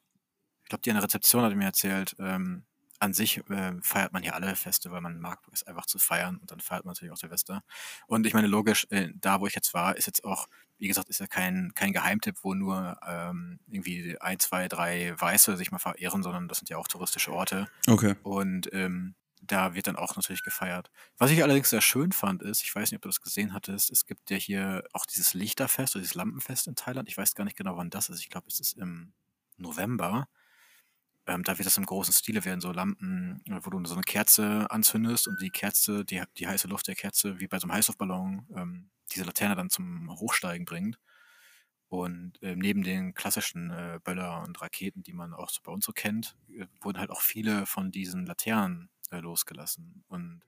Ich 0.63 0.69
glaube, 0.69 0.81
die 0.81 0.91
an 0.91 0.95
der 0.95 1.03
Rezeption 1.03 1.43
hat 1.43 1.55
mir 1.55 1.65
erzählt, 1.65 2.15
ähm, 2.19 2.63
an 2.99 3.13
sich 3.13 3.37
äh, 3.49 3.73
feiert 3.81 4.11
man 4.11 4.23
hier 4.23 4.33
alle 4.33 4.55
Feste, 4.55 4.91
weil 4.91 5.01
man 5.01 5.19
mag 5.19 5.39
es 5.51 5.61
einfach 5.63 5.85
zu 5.85 5.99
feiern 5.99 6.37
und 6.37 6.49
dann 6.49 6.59
feiert 6.59 6.83
man 6.83 6.93
natürlich 6.93 7.13
auch 7.13 7.17
Silvester. 7.17 7.63
Und 8.07 8.25
ich 8.25 8.33
meine, 8.33 8.47
logisch, 8.47 8.87
äh, 8.89 9.09
da 9.15 9.39
wo 9.39 9.45
ich 9.45 9.53
jetzt 9.53 9.73
war, 9.75 9.95
ist 9.95 10.07
jetzt 10.07 10.23
auch, 10.23 10.47
wie 10.79 10.87
gesagt, 10.87 11.07
ist 11.07 11.19
ja 11.19 11.27
kein, 11.27 11.73
kein 11.75 11.93
Geheimtipp, 11.93 12.37
wo 12.41 12.55
nur 12.55 12.97
ähm, 13.07 13.59
irgendwie 13.67 14.17
ein, 14.19 14.39
zwei, 14.39 14.67
drei 14.67 15.13
Weiße 15.15 15.57
sich 15.57 15.71
mal 15.71 15.77
verehren, 15.79 16.23
sondern 16.23 16.47
das 16.47 16.57
sind 16.57 16.69
ja 16.69 16.77
auch 16.77 16.87
touristische 16.87 17.31
Orte. 17.31 17.67
Okay. 17.87 18.15
Und 18.23 18.73
ähm, 18.73 19.13
da 19.41 19.73
wird 19.75 19.87
dann 19.87 19.95
auch 19.95 20.15
natürlich 20.15 20.43
gefeiert. 20.43 20.89
Was 21.17 21.31
ich 21.31 21.43
allerdings 21.43 21.69
sehr 21.69 21.81
schön 21.81 22.11
fand, 22.11 22.41
ist, 22.41 22.63
ich 22.63 22.73
weiß 22.75 22.91
nicht, 22.91 22.97
ob 22.97 23.03
du 23.03 23.09
das 23.09 23.21
gesehen 23.21 23.53
hattest, 23.53 23.91
es 23.91 24.05
gibt 24.05 24.29
ja 24.29 24.37
hier 24.37 24.83
auch 24.93 25.05
dieses 25.05 25.33
Lichterfest 25.33 25.95
oder 25.95 26.01
dieses 26.01 26.15
Lampenfest 26.15 26.67
in 26.67 26.75
Thailand. 26.75 27.07
Ich 27.09 27.17
weiß 27.17 27.35
gar 27.35 27.43
nicht 27.43 27.57
genau, 27.57 27.77
wann 27.77 27.89
das 27.89 28.09
ist. 28.09 28.19
Ich 28.19 28.29
glaube, 28.29 28.47
es 28.47 28.59
ist 28.59 28.77
im 28.77 29.13
November. 29.57 30.27
Ähm, 31.27 31.43
da 31.43 31.57
wird 31.57 31.65
das 31.65 31.77
im 31.77 31.85
großen 31.85 32.13
Stile 32.13 32.45
werden 32.45 32.61
so 32.61 32.71
Lampen, 32.71 33.41
äh, 33.47 33.59
wo 33.61 33.69
du 33.69 33.83
so 33.85 33.95
eine 33.95 34.03
Kerze 34.03 34.67
anzündest 34.71 35.27
und 35.27 35.41
die 35.41 35.49
Kerze, 35.49 36.05
die, 36.05 36.23
die 36.37 36.47
heiße 36.47 36.67
Luft 36.67 36.87
der 36.87 36.95
Kerze, 36.95 37.39
wie 37.39 37.47
bei 37.47 37.59
so 37.59 37.65
einem 37.65 37.73
Heißluftballon, 37.73 38.47
ähm, 38.55 38.89
diese 39.11 39.25
Laterne 39.25 39.55
dann 39.55 39.69
zum 39.69 40.09
Hochsteigen 40.19 40.65
bringt. 40.65 40.97
Und 41.89 42.33
ähm, 42.41 42.59
neben 42.59 42.83
den 42.83 43.13
klassischen 43.13 43.71
äh, 43.71 43.99
Böller 44.03 44.43
und 44.43 44.61
Raketen, 44.61 45.03
die 45.03 45.13
man 45.13 45.33
auch 45.33 45.49
so 45.49 45.61
bei 45.63 45.71
uns 45.71 45.85
so 45.85 45.93
kennt, 45.93 46.35
äh, 46.49 46.65
wurden 46.81 46.99
halt 46.99 47.09
auch 47.11 47.21
viele 47.21 47.65
von 47.65 47.91
diesen 47.91 48.25
Laternen 48.25 48.89
äh, 49.11 49.19
losgelassen. 49.19 50.03
Und 50.07 50.41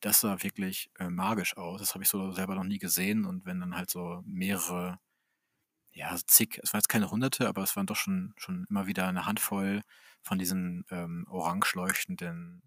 das 0.00 0.20
sah 0.20 0.42
wirklich 0.42 0.90
äh, 0.98 1.08
magisch 1.10 1.56
aus. 1.56 1.80
Das 1.80 1.94
habe 1.94 2.04
ich 2.04 2.10
so 2.10 2.32
selber 2.32 2.54
noch 2.54 2.64
nie 2.64 2.78
gesehen. 2.78 3.24
Und 3.24 3.46
wenn 3.46 3.60
dann 3.60 3.76
halt 3.76 3.90
so 3.90 4.22
mehrere, 4.26 4.98
ja, 5.92 6.16
zig, 6.26 6.58
es 6.62 6.72
waren 6.72 6.80
jetzt 6.80 6.88
keine 6.88 7.10
hunderte, 7.10 7.48
aber 7.48 7.62
es 7.62 7.76
waren 7.76 7.86
doch 7.86 7.96
schon, 7.96 8.34
schon 8.36 8.66
immer 8.70 8.86
wieder 8.86 9.06
eine 9.08 9.26
Handvoll 9.26 9.82
von 10.22 10.38
diesen 10.38 10.84
ähm, 10.90 11.26
orange 11.28 11.74
leuchtenden 11.76 12.62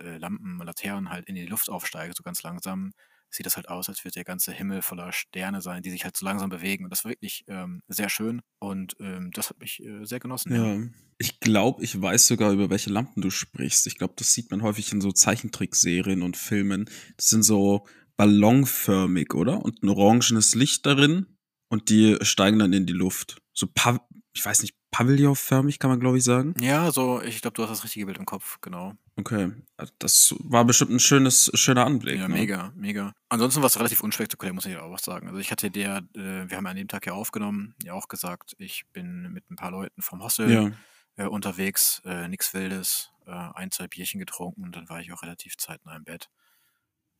äh, 0.00 0.16
Lampen, 0.18 0.58
Laternen 0.58 1.10
halt 1.10 1.26
in 1.26 1.34
die 1.34 1.46
Luft 1.46 1.70
aufsteigen, 1.70 2.14
so 2.16 2.22
ganz 2.22 2.42
langsam, 2.42 2.92
sieht 3.34 3.46
das 3.46 3.56
halt 3.56 3.68
aus, 3.68 3.88
als 3.88 4.04
würde 4.04 4.14
der 4.14 4.24
ganze 4.24 4.52
Himmel 4.52 4.82
voller 4.82 5.12
Sterne 5.12 5.60
sein, 5.60 5.82
die 5.82 5.90
sich 5.90 6.04
halt 6.04 6.16
so 6.16 6.24
langsam 6.24 6.50
bewegen. 6.50 6.84
Und 6.84 6.90
das 6.90 7.04
war 7.04 7.10
wirklich 7.10 7.44
ähm, 7.48 7.82
sehr 7.88 8.08
schön 8.08 8.42
und 8.60 8.94
ähm, 9.00 9.30
das 9.32 9.50
hat 9.50 9.58
mich 9.58 9.82
äh, 9.82 10.04
sehr 10.04 10.20
genossen. 10.20 10.54
Ja. 10.54 10.88
Ich 11.18 11.40
glaube, 11.40 11.82
ich 11.82 12.00
weiß 12.00 12.26
sogar, 12.26 12.52
über 12.52 12.70
welche 12.70 12.90
Lampen 12.90 13.22
du 13.22 13.30
sprichst. 13.30 13.86
Ich 13.86 13.98
glaube, 13.98 14.14
das 14.16 14.32
sieht 14.32 14.50
man 14.50 14.62
häufig 14.62 14.92
in 14.92 15.00
so 15.00 15.12
Zeichentrickserien 15.12 16.22
und 16.22 16.36
Filmen. 16.36 16.86
Das 17.16 17.28
sind 17.28 17.42
so 17.42 17.86
ballonförmig, 18.16 19.34
oder? 19.34 19.64
Und 19.64 19.82
ein 19.82 19.88
orangenes 19.88 20.54
Licht 20.54 20.86
darin 20.86 21.26
und 21.68 21.90
die 21.90 22.16
steigen 22.22 22.58
dann 22.58 22.72
in 22.72 22.86
die 22.86 22.92
Luft. 22.92 23.38
So, 23.52 23.66
pa 23.72 24.06
ich 24.34 24.44
weiß 24.44 24.62
nicht, 24.62 24.74
pavillonförmig 24.90 25.78
kann 25.78 25.90
man, 25.90 26.00
glaube 26.00 26.18
ich, 26.18 26.24
sagen. 26.24 26.54
Ja, 26.60 26.90
so, 26.90 27.22
ich 27.22 27.40
glaube, 27.40 27.54
du 27.54 27.62
hast 27.62 27.70
das 27.70 27.84
richtige 27.84 28.06
Bild 28.06 28.18
im 28.18 28.26
Kopf, 28.26 28.58
genau. 28.60 28.94
Okay, 29.16 29.52
also 29.76 29.92
das 30.00 30.34
war 30.40 30.64
bestimmt 30.64 30.90
ein 30.90 30.98
schönes, 31.00 31.50
schöner 31.54 31.86
Anblick. 31.86 32.18
Ja, 32.18 32.26
ne? 32.26 32.34
mega, 32.34 32.72
mega. 32.74 33.12
Ansonsten 33.28 33.60
war 33.62 33.68
es 33.68 33.78
relativ 33.78 34.02
unspektakulär, 34.02 34.52
muss 34.52 34.66
ich 34.66 34.76
auch 34.76 34.90
was 34.90 35.04
sagen. 35.04 35.28
Also 35.28 35.38
ich 35.38 35.52
hatte 35.52 35.70
der, 35.70 35.98
äh, 36.14 36.50
wir 36.50 36.56
haben 36.56 36.66
an 36.66 36.76
dem 36.76 36.88
Tag 36.88 37.06
ja 37.06 37.12
aufgenommen, 37.12 37.74
ja 37.84 37.92
auch 37.92 38.08
gesagt, 38.08 38.54
ich 38.58 38.84
bin 38.92 39.32
mit 39.32 39.48
ein 39.50 39.56
paar 39.56 39.70
Leuten 39.70 40.02
vom 40.02 40.20
Hostel 40.22 40.50
Ja. 40.50 40.70
äh, 41.16 41.28
unterwegs, 41.28 42.02
äh, 42.04 42.26
nichts 42.26 42.52
Wildes, 42.54 43.12
äh, 43.26 43.30
ein, 43.30 43.70
zwei 43.70 43.86
Bierchen 43.86 44.18
getrunken 44.18 44.64
und 44.64 44.74
dann 44.74 44.88
war 44.88 45.00
ich 45.00 45.12
auch 45.12 45.22
relativ 45.22 45.56
zeitnah 45.58 45.94
im 45.94 46.04
Bett. 46.04 46.28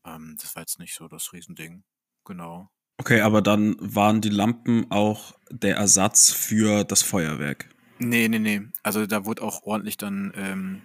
Ähm, 0.05 0.37
das 0.41 0.57
war 0.57 0.63
jetzt 0.63 0.81
nicht 0.81 0.95
so 0.95 1.07
das 1.07 1.33
Riesending. 1.33 1.85
Genau. 2.25 2.71
Okay, 2.99 3.21
aber 3.21 3.43
dann 3.43 3.77
waren 3.81 4.21
die 4.21 4.29
Lampen 4.29 4.91
auch 4.91 5.35
der 5.51 5.77
Ersatz 5.77 6.31
für 6.33 6.85
das 6.85 7.03
Feuerwerk. 7.03 7.69
Nee, 7.99 8.29
nee, 8.29 8.39
nee. 8.39 8.63
Also 8.83 9.07
da 9.07 9.25
wurde 9.25 9.43
auch 9.43 9.63
ordentlich 9.65 9.97
dann, 9.97 10.33
ähm, 10.37 10.83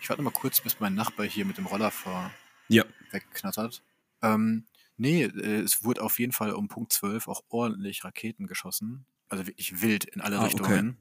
ich 0.00 0.08
warte 0.08 0.22
mal 0.22 0.30
kurz, 0.30 0.60
bis 0.60 0.80
mein 0.80 0.94
Nachbar 0.94 1.26
hier 1.26 1.44
mit 1.44 1.58
dem 1.58 1.66
Roller 1.66 1.90
vor 1.90 2.30
Ja. 2.68 2.84
weggeknattert. 3.10 3.82
Ähm, 4.22 4.66
nee, 4.96 5.24
äh, 5.24 5.60
es 5.60 5.84
wurde 5.84 6.02
auf 6.02 6.18
jeden 6.18 6.32
Fall 6.32 6.52
um 6.52 6.68
Punkt 6.68 6.92
12 6.92 7.28
auch 7.28 7.42
ordentlich 7.48 8.04
Raketen 8.04 8.46
geschossen. 8.46 9.04
Also 9.28 9.46
wirklich 9.46 9.82
wild 9.82 10.04
in 10.04 10.20
alle 10.20 10.36
Ah, 10.38 10.42
okay. 10.44 10.46
Richtungen. 10.46 10.96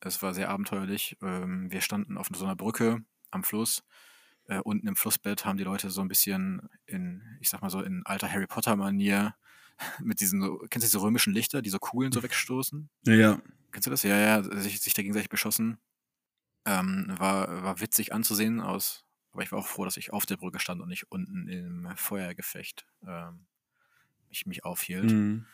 Es 0.00 0.22
war 0.22 0.34
sehr 0.34 0.48
abenteuerlich. 0.48 1.16
Ähm, 1.22 1.70
wir 1.70 1.80
standen 1.82 2.16
auf 2.16 2.28
so 2.34 2.44
einer 2.44 2.56
Brücke 2.56 3.02
am 3.30 3.44
Fluss. 3.44 3.82
Äh, 4.50 4.58
unten 4.64 4.88
im 4.88 4.96
Flussbett 4.96 5.44
haben 5.44 5.58
die 5.58 5.64
Leute 5.64 5.90
so 5.90 6.00
ein 6.00 6.08
bisschen 6.08 6.68
in, 6.86 7.22
ich 7.38 7.48
sag 7.48 7.62
mal 7.62 7.70
so, 7.70 7.82
in 7.82 8.04
alter 8.04 8.28
Harry 8.30 8.48
Potter-Manier 8.48 9.36
mit 10.00 10.20
diesen, 10.20 10.40
kennst 10.68 10.84
du 10.84 10.88
diese 10.88 11.00
römischen 11.00 11.32
Lichter, 11.32 11.62
die 11.62 11.70
so 11.70 11.78
Kugeln 11.78 12.10
so 12.10 12.20
wegstoßen? 12.20 12.90
Ja, 13.06 13.14
ja. 13.14 13.42
Kennst 13.70 13.86
du 13.86 13.90
das? 13.92 14.02
Ja, 14.02 14.16
ja, 14.16 14.42
sich, 14.42 14.80
sich 14.80 14.92
da 14.92 15.02
gegenseitig 15.02 15.28
beschossen. 15.28 15.78
Ähm, 16.64 17.06
war, 17.16 17.62
war 17.62 17.80
witzig 17.80 18.12
anzusehen 18.12 18.60
aus. 18.60 19.04
Aber 19.30 19.44
ich 19.44 19.52
war 19.52 19.60
auch 19.60 19.68
froh, 19.68 19.84
dass 19.84 19.96
ich 19.96 20.12
auf 20.12 20.26
der 20.26 20.36
Brücke 20.36 20.58
stand 20.58 20.80
und 20.80 20.88
nicht 20.88 21.12
unten 21.12 21.46
im 21.46 21.88
Feuergefecht 21.94 22.88
ähm, 23.06 23.46
mich, 24.28 24.46
mich 24.46 24.64
aufhielt. 24.64 25.12
Mhm. 25.12 25.46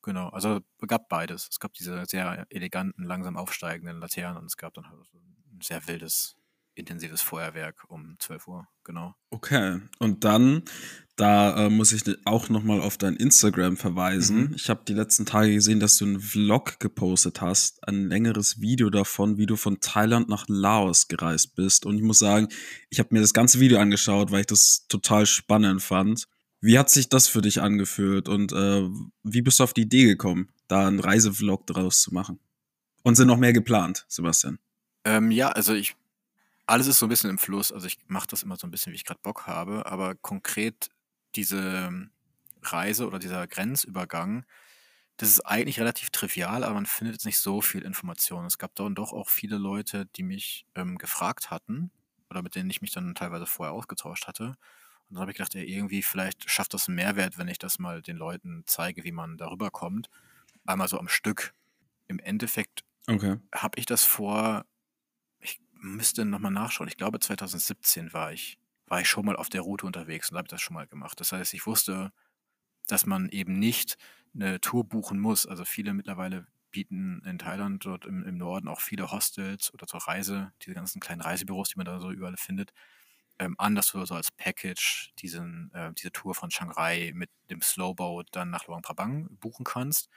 Genau, 0.00 0.28
also 0.28 0.60
es 0.80 0.88
gab 0.88 1.08
beides. 1.08 1.48
Es 1.50 1.58
gab 1.58 1.72
diese 1.72 2.04
sehr 2.06 2.46
eleganten, 2.50 3.02
langsam 3.02 3.36
aufsteigenden 3.36 3.98
Laternen 3.98 4.38
und 4.38 4.46
es 4.46 4.56
gab 4.56 4.74
dann 4.74 4.88
halt 4.88 5.00
ein 5.12 5.60
sehr 5.60 5.88
wildes, 5.88 6.36
intensives 6.74 7.22
Feuerwerk 7.22 7.84
um 7.88 8.16
12 8.18 8.48
Uhr. 8.48 8.68
Genau. 8.84 9.14
Okay, 9.30 9.80
und 9.98 10.24
dann, 10.24 10.62
da 11.16 11.66
äh, 11.66 11.70
muss 11.70 11.92
ich 11.92 12.02
auch 12.24 12.48
nochmal 12.48 12.80
auf 12.80 12.98
dein 12.98 13.16
Instagram 13.16 13.76
verweisen. 13.76 14.48
Mhm. 14.48 14.54
Ich 14.56 14.68
habe 14.68 14.82
die 14.86 14.94
letzten 14.94 15.26
Tage 15.26 15.54
gesehen, 15.54 15.80
dass 15.80 15.96
du 15.96 16.04
einen 16.04 16.20
Vlog 16.20 16.80
gepostet 16.80 17.40
hast, 17.40 17.86
ein 17.86 18.08
längeres 18.08 18.60
Video 18.60 18.90
davon, 18.90 19.38
wie 19.38 19.46
du 19.46 19.56
von 19.56 19.80
Thailand 19.80 20.28
nach 20.28 20.44
Laos 20.48 21.08
gereist 21.08 21.54
bist. 21.54 21.86
Und 21.86 21.96
ich 21.96 22.02
muss 22.02 22.18
sagen, 22.18 22.48
ich 22.90 22.98
habe 22.98 23.10
mir 23.12 23.20
das 23.20 23.32
ganze 23.32 23.60
Video 23.60 23.78
angeschaut, 23.78 24.30
weil 24.30 24.40
ich 24.40 24.46
das 24.46 24.86
total 24.88 25.26
spannend 25.26 25.82
fand. 25.82 26.26
Wie 26.60 26.78
hat 26.78 26.90
sich 26.90 27.08
das 27.08 27.28
für 27.28 27.42
dich 27.42 27.60
angefühlt 27.60 28.28
und 28.28 28.52
äh, 28.52 28.88
wie 29.22 29.42
bist 29.42 29.60
du 29.60 29.64
auf 29.64 29.74
die 29.74 29.82
Idee 29.82 30.04
gekommen, 30.04 30.48
da 30.66 30.88
einen 30.88 30.98
Reisevlog 30.98 31.66
draus 31.66 32.00
zu 32.00 32.14
machen? 32.14 32.40
Und 33.02 33.16
sind 33.16 33.28
noch 33.28 33.36
mehr 33.36 33.52
geplant, 33.52 34.06
Sebastian? 34.08 34.58
Ähm, 35.04 35.30
ja, 35.30 35.50
also 35.50 35.74
ich, 35.74 35.94
alles 36.66 36.86
ist 36.86 36.98
so 36.98 37.06
ein 37.06 37.08
bisschen 37.10 37.30
im 37.30 37.38
Fluss. 37.38 37.72
Also 37.72 37.86
ich 37.86 37.98
mache 38.06 38.26
das 38.28 38.42
immer 38.42 38.56
so 38.56 38.66
ein 38.66 38.70
bisschen, 38.70 38.92
wie 38.92 38.96
ich 38.96 39.04
gerade 39.04 39.20
Bock 39.22 39.46
habe, 39.46 39.86
aber 39.86 40.14
konkret 40.14 40.90
diese 41.36 41.58
ähm, 41.88 42.10
Reise 42.62 43.06
oder 43.06 43.18
dieser 43.18 43.46
Grenzübergang, 43.46 44.44
das 45.16 45.28
ist 45.30 45.40
eigentlich 45.42 45.78
relativ 45.80 46.10
trivial, 46.10 46.64
aber 46.64 46.74
man 46.74 46.86
findet 46.86 47.14
jetzt 47.16 47.26
nicht 47.26 47.38
so 47.38 47.60
viel 47.60 47.82
Information. 47.82 48.46
Es 48.46 48.58
gab 48.58 48.74
dann 48.74 48.94
doch 48.96 49.12
auch 49.12 49.28
viele 49.28 49.58
Leute, 49.58 50.06
die 50.06 50.24
mich 50.24 50.66
ähm, 50.74 50.98
gefragt 50.98 51.50
hatten 51.50 51.92
oder 52.30 52.42
mit 52.42 52.54
denen 52.56 52.70
ich 52.70 52.82
mich 52.82 52.92
dann 52.92 53.14
teilweise 53.14 53.46
vorher 53.46 53.72
ausgetauscht 53.74 54.26
hatte. 54.26 54.56
Und 55.08 55.14
dann 55.16 55.20
habe 55.20 55.30
ich 55.30 55.36
gedacht, 55.36 55.54
ja, 55.54 55.62
irgendwie 55.62 56.02
vielleicht 56.02 56.50
schafft 56.50 56.74
das 56.74 56.88
einen 56.88 56.96
Mehrwert, 56.96 57.38
wenn 57.38 57.48
ich 57.48 57.58
das 57.58 57.78
mal 57.78 58.02
den 58.02 58.16
Leuten 58.16 58.64
zeige, 58.66 59.04
wie 59.04 59.12
man 59.12 59.36
darüber 59.38 59.70
kommt. 59.70 60.10
Einmal 60.66 60.88
so 60.88 60.98
am 60.98 61.08
Stück. 61.08 61.54
Im 62.08 62.18
Endeffekt 62.20 62.84
Okay. 63.08 63.36
habe 63.54 63.78
ich 63.78 63.86
das 63.86 64.04
vor, 64.04 64.66
müsste 65.84 66.24
nochmal 66.24 66.50
nachschauen, 66.52 66.88
ich 66.88 66.96
glaube 66.96 67.20
2017 67.20 68.12
war 68.12 68.32
ich, 68.32 68.58
war 68.86 69.00
ich 69.00 69.08
schon 69.08 69.24
mal 69.24 69.36
auf 69.36 69.48
der 69.48 69.60
Route 69.60 69.86
unterwegs 69.86 70.30
und 70.30 70.38
habe 70.38 70.48
das 70.48 70.60
schon 70.60 70.74
mal 70.74 70.86
gemacht. 70.86 71.20
Das 71.20 71.32
heißt, 71.32 71.54
ich 71.54 71.66
wusste, 71.66 72.12
dass 72.86 73.06
man 73.06 73.28
eben 73.28 73.58
nicht 73.58 73.96
eine 74.34 74.60
Tour 74.60 74.84
buchen 74.84 75.20
muss. 75.20 75.46
Also 75.46 75.64
viele 75.64 75.94
mittlerweile 75.94 76.46
bieten 76.70 77.22
in 77.24 77.38
Thailand 77.38 77.84
dort 77.86 78.04
im, 78.04 78.24
im 78.24 78.36
Norden 78.36 78.68
auch 78.68 78.80
viele 78.80 79.12
Hostels 79.12 79.72
oder 79.72 79.86
zur 79.86 80.00
Reise, 80.00 80.52
diese 80.62 80.74
ganzen 80.74 81.00
kleinen 81.00 81.20
Reisebüros, 81.20 81.70
die 81.70 81.76
man 81.76 81.86
da 81.86 82.00
so 82.00 82.10
überall 82.10 82.36
findet, 82.36 82.72
ähm, 83.38 83.54
an, 83.58 83.74
dass 83.74 83.88
du 83.88 84.04
so 84.04 84.14
als 84.14 84.32
Package 84.32 85.12
diesen, 85.18 85.72
äh, 85.72 85.92
diese 85.94 86.12
Tour 86.12 86.34
von 86.34 86.50
Chiang 86.50 86.72
mit 87.14 87.30
dem 87.50 87.62
Slowboat 87.62 88.28
dann 88.32 88.50
nach 88.50 88.66
Luang 88.66 88.82
Prabang 88.82 89.28
buchen 89.38 89.64
kannst. 89.64 90.08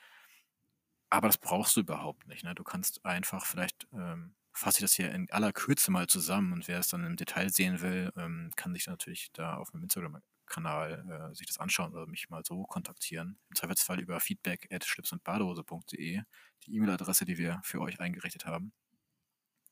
Aber 1.09 1.27
das 1.27 1.37
brauchst 1.37 1.75
du 1.75 1.81
überhaupt 1.81 2.27
nicht. 2.27 2.43
Ne? 2.43 2.55
Du 2.55 2.63
kannst 2.63 3.05
einfach 3.05 3.45
vielleicht, 3.45 3.87
ähm, 3.93 4.33
fasse 4.57 4.79
ich 4.79 4.81
das 4.81 4.93
hier 4.93 5.11
in 5.11 5.29
aller 5.31 5.53
Kürze 5.53 5.91
mal 5.91 6.07
zusammen 6.07 6.53
und 6.53 6.67
wer 6.67 6.79
es 6.79 6.89
dann 6.89 7.05
im 7.05 7.15
Detail 7.15 7.49
sehen 7.49 7.81
will, 7.81 8.11
ähm, 8.17 8.51
kann 8.55 8.73
sich 8.73 8.87
natürlich 8.87 9.31
da 9.33 9.55
auf 9.55 9.73
meinem 9.73 9.83
Instagram-Kanal 9.83 11.29
äh, 11.31 11.35
sich 11.35 11.47
das 11.47 11.59
anschauen 11.59 11.93
oder 11.93 12.07
mich 12.07 12.29
mal 12.29 12.43
so 12.45 12.63
kontaktieren. 12.63 13.39
Im 13.49 13.55
Zweifelsfall 13.55 13.99
über 13.99 14.19
feedback 14.19 14.67
at 14.71 14.85
schlipsundbadehose.de, 14.85 16.21
die 16.65 16.75
E-Mail-Adresse, 16.75 17.25
die 17.25 17.37
wir 17.37 17.61
für 17.63 17.81
euch 17.81 17.99
eingerichtet 17.99 18.45
haben. 18.45 18.73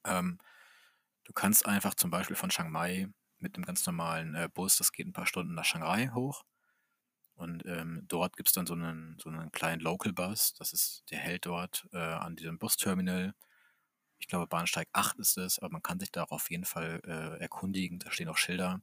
Ähm, 0.06 0.38
du 1.24 1.34
kannst 1.34 1.66
einfach 1.66 1.96
zum 1.96 2.12
Beispiel 2.12 2.36
von 2.36 2.50
Chiang 2.50 2.72
Mai 2.72 3.08
mit 3.40 3.56
einem 3.56 3.66
ganz 3.66 3.86
normalen 3.86 4.36
äh, 4.36 4.50
Bus, 4.54 4.78
das 4.78 4.92
geht 4.92 5.08
ein 5.08 5.14
paar 5.14 5.28
Stunden 5.28 5.56
nach 5.56 5.66
Shanghai 5.66 6.10
hoch, 6.14 6.44
und 7.36 7.66
ähm, 7.66 8.06
dort 8.08 8.38
gibt 8.38 8.50
es 8.50 8.54
dann 8.54 8.66
so 8.66 8.74
einen, 8.74 9.18
so 9.22 9.30
einen 9.30 9.52
kleinen 9.52 9.82
Local 9.82 10.14
Bus. 10.14 10.54
Das 10.54 10.72
ist, 10.72 11.04
der 11.12 11.20
hält 11.20 11.46
dort 11.46 11.88
äh, 11.92 11.98
an 11.98 12.36
diesem 12.36 12.58
Busterminal. 12.58 13.36
Ich 14.20 14.28
glaube, 14.28 14.48
Bahnsteig 14.48 14.88
8 14.94 15.20
ist 15.20 15.38
es, 15.38 15.60
aber 15.60 15.72
man 15.74 15.84
kann 15.84 16.00
sich 16.00 16.12
da 16.12 16.24
auf 16.24 16.50
jeden 16.50 16.66
Fall 16.66 17.02
äh, 17.06 17.42
erkundigen. 17.42 18.00
Da 18.00 18.12
stehen 18.12 18.30
auch 18.30 18.38
Schilder. 18.38 18.82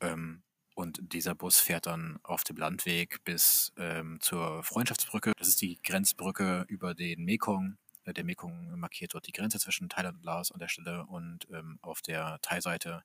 Ähm, 0.00 0.42
und 0.74 1.00
dieser 1.12 1.34
Bus 1.34 1.58
fährt 1.60 1.86
dann 1.86 2.18
auf 2.24 2.44
dem 2.44 2.56
Landweg 2.56 3.22
bis 3.24 3.72
ähm, 3.76 4.18
zur 4.20 4.62
Freundschaftsbrücke. 4.64 5.32
Das 5.38 5.48
ist 5.48 5.60
die 5.60 5.80
Grenzbrücke 5.82 6.64
über 6.68 6.94
den 6.94 7.24
Mekong. 7.24 7.78
Äh, 8.04 8.12
der 8.12 8.24
Mekong 8.24 8.78
markiert 8.78 9.14
dort 9.14 9.26
die 9.26 9.32
Grenze 9.32 9.58
zwischen 9.58 9.88
Thailand 9.88 10.18
und 10.18 10.24
Laos 10.24 10.52
an 10.52 10.58
der 10.58 10.68
Stelle. 10.68 11.06
Und 11.06 11.48
ähm, 11.52 11.78
auf 11.82 12.02
der 12.02 12.38
Thai-Seite 12.42 13.04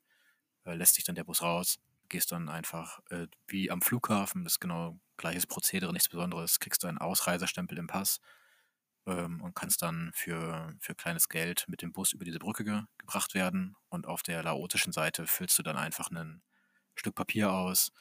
äh, 0.66 0.74
lässt 0.74 0.96
sich 0.96 1.04
dann 1.04 1.16
der 1.16 1.24
Bus 1.24 1.42
raus 1.42 1.80
gehst 2.10 2.32
dann 2.32 2.50
einfach 2.50 3.00
äh, 3.12 3.28
wie 3.48 3.72
am 3.72 3.82
Flughafen, 3.82 4.44
das 4.44 4.54
ist 4.54 4.60
genau 4.60 5.00
gleiches 5.18 5.48
Prozedere, 5.48 5.94
nichts 5.94 6.10
Besonderes, 6.10 6.60
kriegst 6.60 6.84
du 6.84 6.88
einen 6.88 6.98
Ausreisestempel 6.98 7.78
im 7.78 7.88
Pass 7.88 8.20
ähm, 9.10 9.42
und 9.42 9.56
kannst 9.56 9.82
dann 9.82 10.12
für, 10.14 10.74
für 10.80 10.96
kleines 10.96 11.30
Geld 11.30 11.66
mit 11.68 11.82
dem 11.82 11.92
Bus 11.92 12.14
über 12.14 12.26
diese 12.26 12.40
Brücke 12.40 12.64
ge 12.64 12.84
gebracht 12.98 13.34
werden. 13.34 13.76
Und 13.90 14.08
auf 14.08 14.24
der 14.24 14.44
laotischen 14.44 14.94
Seite 14.94 15.28
füllst 15.28 15.58
du 15.58 15.64
dann 15.64 15.78
einfach 15.78 16.12
ein 16.12 16.42
Stück 16.96 17.16
Papier 17.16 17.52
aus, 17.52 17.92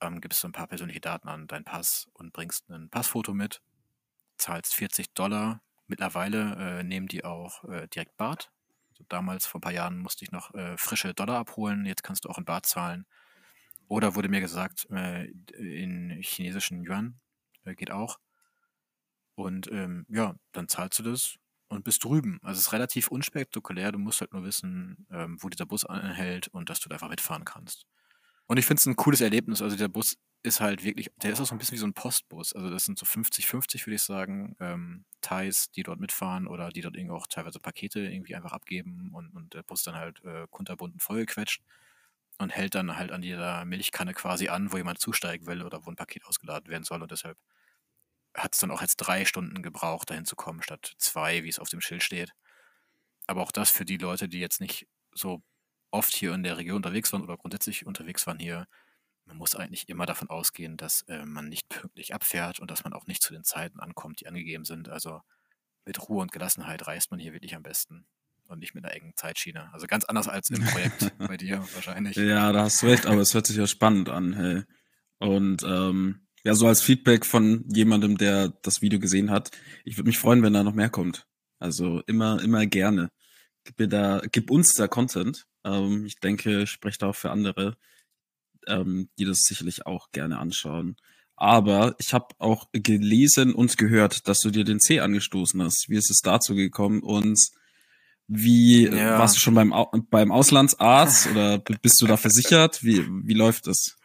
ähm, 0.00 0.20
gibst 0.20 0.44
ein 0.44 0.52
paar 0.52 0.66
persönliche 0.66 1.00
Daten 1.00 1.28
an 1.28 1.46
deinen 1.46 1.64
Pass 1.64 2.08
und 2.14 2.32
bringst 2.32 2.68
ein 2.70 2.90
Passfoto 2.90 3.34
mit, 3.34 3.60
zahlst 4.38 4.74
40 4.74 5.14
Dollar. 5.14 5.60
Mittlerweile 5.86 6.80
äh, 6.80 6.82
nehmen 6.82 7.08
die 7.08 7.24
auch 7.24 7.64
äh, 7.64 7.86
direkt 7.88 8.16
Bart. 8.16 8.50
Also 8.90 9.04
damals, 9.08 9.46
vor 9.46 9.58
ein 9.58 9.62
paar 9.62 9.72
Jahren, 9.72 9.98
musste 9.98 10.24
ich 10.24 10.32
noch 10.32 10.54
äh, 10.54 10.76
frische 10.78 11.14
Dollar 11.14 11.38
abholen. 11.38 11.84
Jetzt 11.86 12.02
kannst 12.02 12.24
du 12.24 12.28
auch 12.28 12.38
in 12.38 12.44
Bart 12.44 12.66
zahlen. 12.66 13.06
Oder 13.88 14.14
wurde 14.14 14.28
mir 14.28 14.40
gesagt, 14.40 14.88
äh, 14.90 15.26
in 15.56 16.18
chinesischen 16.22 16.82
Yuan 16.82 17.20
äh, 17.64 17.74
geht 17.74 17.90
auch. 17.90 18.18
Und 19.36 19.70
ähm, 19.72 20.06
ja, 20.08 20.36
dann 20.52 20.68
zahlst 20.68 20.98
du 21.00 21.04
das 21.04 21.36
und 21.68 21.84
bist 21.84 22.04
drüben. 22.04 22.40
Also 22.42 22.58
es 22.60 22.68
ist 22.68 22.72
relativ 22.74 23.08
unspektakulär. 23.08 23.92
Du 23.92 23.98
musst 23.98 24.20
halt 24.20 24.32
nur 24.32 24.44
wissen, 24.44 25.06
ähm, 25.12 25.38
wo 25.40 25.48
dieser 25.50 25.66
Bus 25.66 25.84
anhält 25.84 26.48
und 26.48 26.70
dass 26.70 26.80
du 26.80 26.88
da 26.88 26.96
einfach 26.96 27.10
mitfahren 27.10 27.44
kannst. 27.44 27.86
Und 28.46 28.58
ich 28.58 28.66
finde 28.66 28.80
es 28.80 28.86
ein 28.86 28.96
cooles 28.96 29.20
Erlebnis. 29.20 29.62
Also 29.62 29.76
der 29.76 29.88
Bus 29.88 30.16
ist 30.42 30.60
halt 30.60 30.84
wirklich, 30.84 31.10
der 31.16 31.32
ist 31.32 31.40
auch 31.40 31.46
so 31.46 31.54
ein 31.54 31.58
bisschen 31.58 31.74
wie 31.74 31.80
so 31.80 31.86
ein 31.86 31.94
Postbus. 31.94 32.54
Also 32.54 32.70
das 32.70 32.84
sind 32.84 32.98
so 32.98 33.06
50-50, 33.06 33.86
würde 33.86 33.96
ich 33.96 34.02
sagen, 34.02 34.56
ähm, 34.60 35.04
Thais, 35.20 35.70
die 35.72 35.82
dort 35.82 36.00
mitfahren 36.00 36.46
oder 36.46 36.70
die 36.70 36.82
dort 36.82 36.96
irgendwie 36.96 37.16
auch 37.16 37.26
teilweise 37.26 37.60
Pakete 37.60 38.00
irgendwie 38.00 38.36
einfach 38.36 38.52
abgeben 38.52 39.10
und, 39.12 39.30
und 39.34 39.54
der 39.54 39.64
Bus 39.64 39.82
dann 39.82 39.96
halt 39.96 40.22
äh, 40.24 40.46
kunterbunt 40.50 41.02
vollgequetscht. 41.02 41.62
und 42.38 42.50
hält 42.50 42.74
dann 42.74 42.96
halt 42.96 43.12
an 43.12 43.22
dieser 43.22 43.64
Milchkanne 43.64 44.14
quasi 44.14 44.48
an, 44.48 44.72
wo 44.72 44.76
jemand 44.76 44.98
zusteigen 45.00 45.46
will 45.46 45.62
oder 45.62 45.86
wo 45.86 45.90
ein 45.90 45.96
Paket 45.96 46.24
ausgeladen 46.26 46.68
werden 46.70 46.84
soll. 46.84 47.02
Und 47.02 47.10
deshalb 47.10 47.38
hat 48.36 48.54
es 48.54 48.60
dann 48.60 48.70
auch 48.70 48.82
jetzt 48.82 48.96
drei 48.96 49.24
Stunden 49.24 49.62
gebraucht, 49.62 50.10
dahin 50.10 50.24
zu 50.24 50.36
kommen, 50.36 50.62
statt 50.62 50.94
zwei, 50.98 51.44
wie 51.44 51.48
es 51.48 51.58
auf 51.58 51.68
dem 51.68 51.80
Schild 51.80 52.02
steht. 52.02 52.32
Aber 53.26 53.42
auch 53.42 53.52
das 53.52 53.70
für 53.70 53.84
die 53.84 53.96
Leute, 53.96 54.28
die 54.28 54.40
jetzt 54.40 54.60
nicht 54.60 54.86
so 55.12 55.42
oft 55.90 56.14
hier 56.14 56.34
in 56.34 56.42
der 56.42 56.58
Region 56.58 56.76
unterwegs 56.76 57.12
waren 57.12 57.22
oder 57.22 57.36
grundsätzlich 57.36 57.86
unterwegs 57.86 58.26
waren 58.26 58.38
hier, 58.38 58.66
man 59.24 59.38
muss 59.38 59.56
eigentlich 59.56 59.88
immer 59.88 60.06
davon 60.06 60.30
ausgehen, 60.30 60.76
dass 60.76 61.02
äh, 61.02 61.24
man 61.24 61.48
nicht 61.48 61.68
pünktlich 61.68 62.14
abfährt 62.14 62.60
und 62.60 62.70
dass 62.70 62.84
man 62.84 62.92
auch 62.92 63.06
nicht 63.06 63.22
zu 63.22 63.32
den 63.32 63.44
Zeiten 63.44 63.80
ankommt, 63.80 64.20
die 64.20 64.28
angegeben 64.28 64.64
sind. 64.64 64.88
Also 64.88 65.20
mit 65.84 66.08
Ruhe 66.08 66.22
und 66.22 66.32
Gelassenheit 66.32 66.86
reist 66.86 67.10
man 67.10 67.18
hier 67.18 67.32
wirklich 67.32 67.56
am 67.56 67.62
besten 67.62 68.06
und 68.48 68.60
nicht 68.60 68.74
mit 68.74 68.84
einer 68.84 68.94
engen 68.94 69.16
Zeitschiene. 69.16 69.72
Also 69.72 69.86
ganz 69.86 70.04
anders 70.04 70.28
als 70.28 70.50
im 70.50 70.64
Projekt 70.64 71.12
bei 71.18 71.36
dir 71.36 71.66
wahrscheinlich. 71.74 72.16
Ja, 72.16 72.52
da 72.52 72.64
hast 72.64 72.82
du 72.82 72.86
recht, 72.86 73.06
aber 73.06 73.20
es 73.20 73.34
hört 73.34 73.46
sich 73.46 73.56
ja 73.56 73.66
spannend 73.66 74.08
an. 74.08 74.32
Hey. 74.34 74.62
Und 75.18 75.62
ähm, 75.64 76.25
ja, 76.46 76.54
so 76.54 76.68
als 76.68 76.80
Feedback 76.80 77.26
von 77.26 77.64
jemandem, 77.68 78.18
der 78.18 78.50
das 78.62 78.80
Video 78.80 79.00
gesehen 79.00 79.32
hat, 79.32 79.50
ich 79.84 79.96
würde 79.98 80.06
mich 80.06 80.18
freuen, 80.18 80.44
wenn 80.44 80.52
da 80.52 80.62
noch 80.62 80.74
mehr 80.74 80.88
kommt. 80.90 81.26
Also 81.58 82.02
immer, 82.06 82.40
immer 82.40 82.66
gerne. 82.66 83.10
Gib, 83.64 83.80
mir 83.80 83.88
da, 83.88 84.22
gib 84.30 84.48
uns 84.48 84.72
da 84.74 84.86
Content. 84.86 85.44
Ähm, 85.64 86.06
ich 86.06 86.20
denke, 86.20 86.62
ich 86.62 86.70
spreche 86.70 86.98
da 86.98 87.08
auch 87.08 87.16
für 87.16 87.32
andere, 87.32 87.76
ähm, 88.68 89.08
die 89.18 89.24
das 89.24 89.40
sicherlich 89.40 89.86
auch 89.86 90.12
gerne 90.12 90.38
anschauen. 90.38 90.94
Aber 91.34 91.96
ich 91.98 92.14
habe 92.14 92.28
auch 92.38 92.68
gelesen 92.72 93.52
und 93.52 93.76
gehört, 93.76 94.28
dass 94.28 94.38
du 94.38 94.50
dir 94.52 94.62
den 94.62 94.78
C 94.78 95.00
angestoßen 95.00 95.60
hast. 95.60 95.86
Wie 95.88 95.96
ist 95.96 96.10
es 96.12 96.20
dazu 96.20 96.54
gekommen? 96.54 97.00
Und 97.02 97.40
wie 98.28 98.84
Ja. 98.86 99.18
warst 99.18 99.34
du 99.34 99.40
schon 99.40 99.56
beim, 99.56 99.74
beim 100.10 100.30
Auslandsarzt 100.30 101.26
oder 101.26 101.58
bist 101.58 102.00
du 102.00 102.06
da 102.06 102.16
versichert? 102.16 102.84
Wie, 102.84 103.04
wie 103.24 103.34
läuft 103.34 103.66
das? 103.66 103.96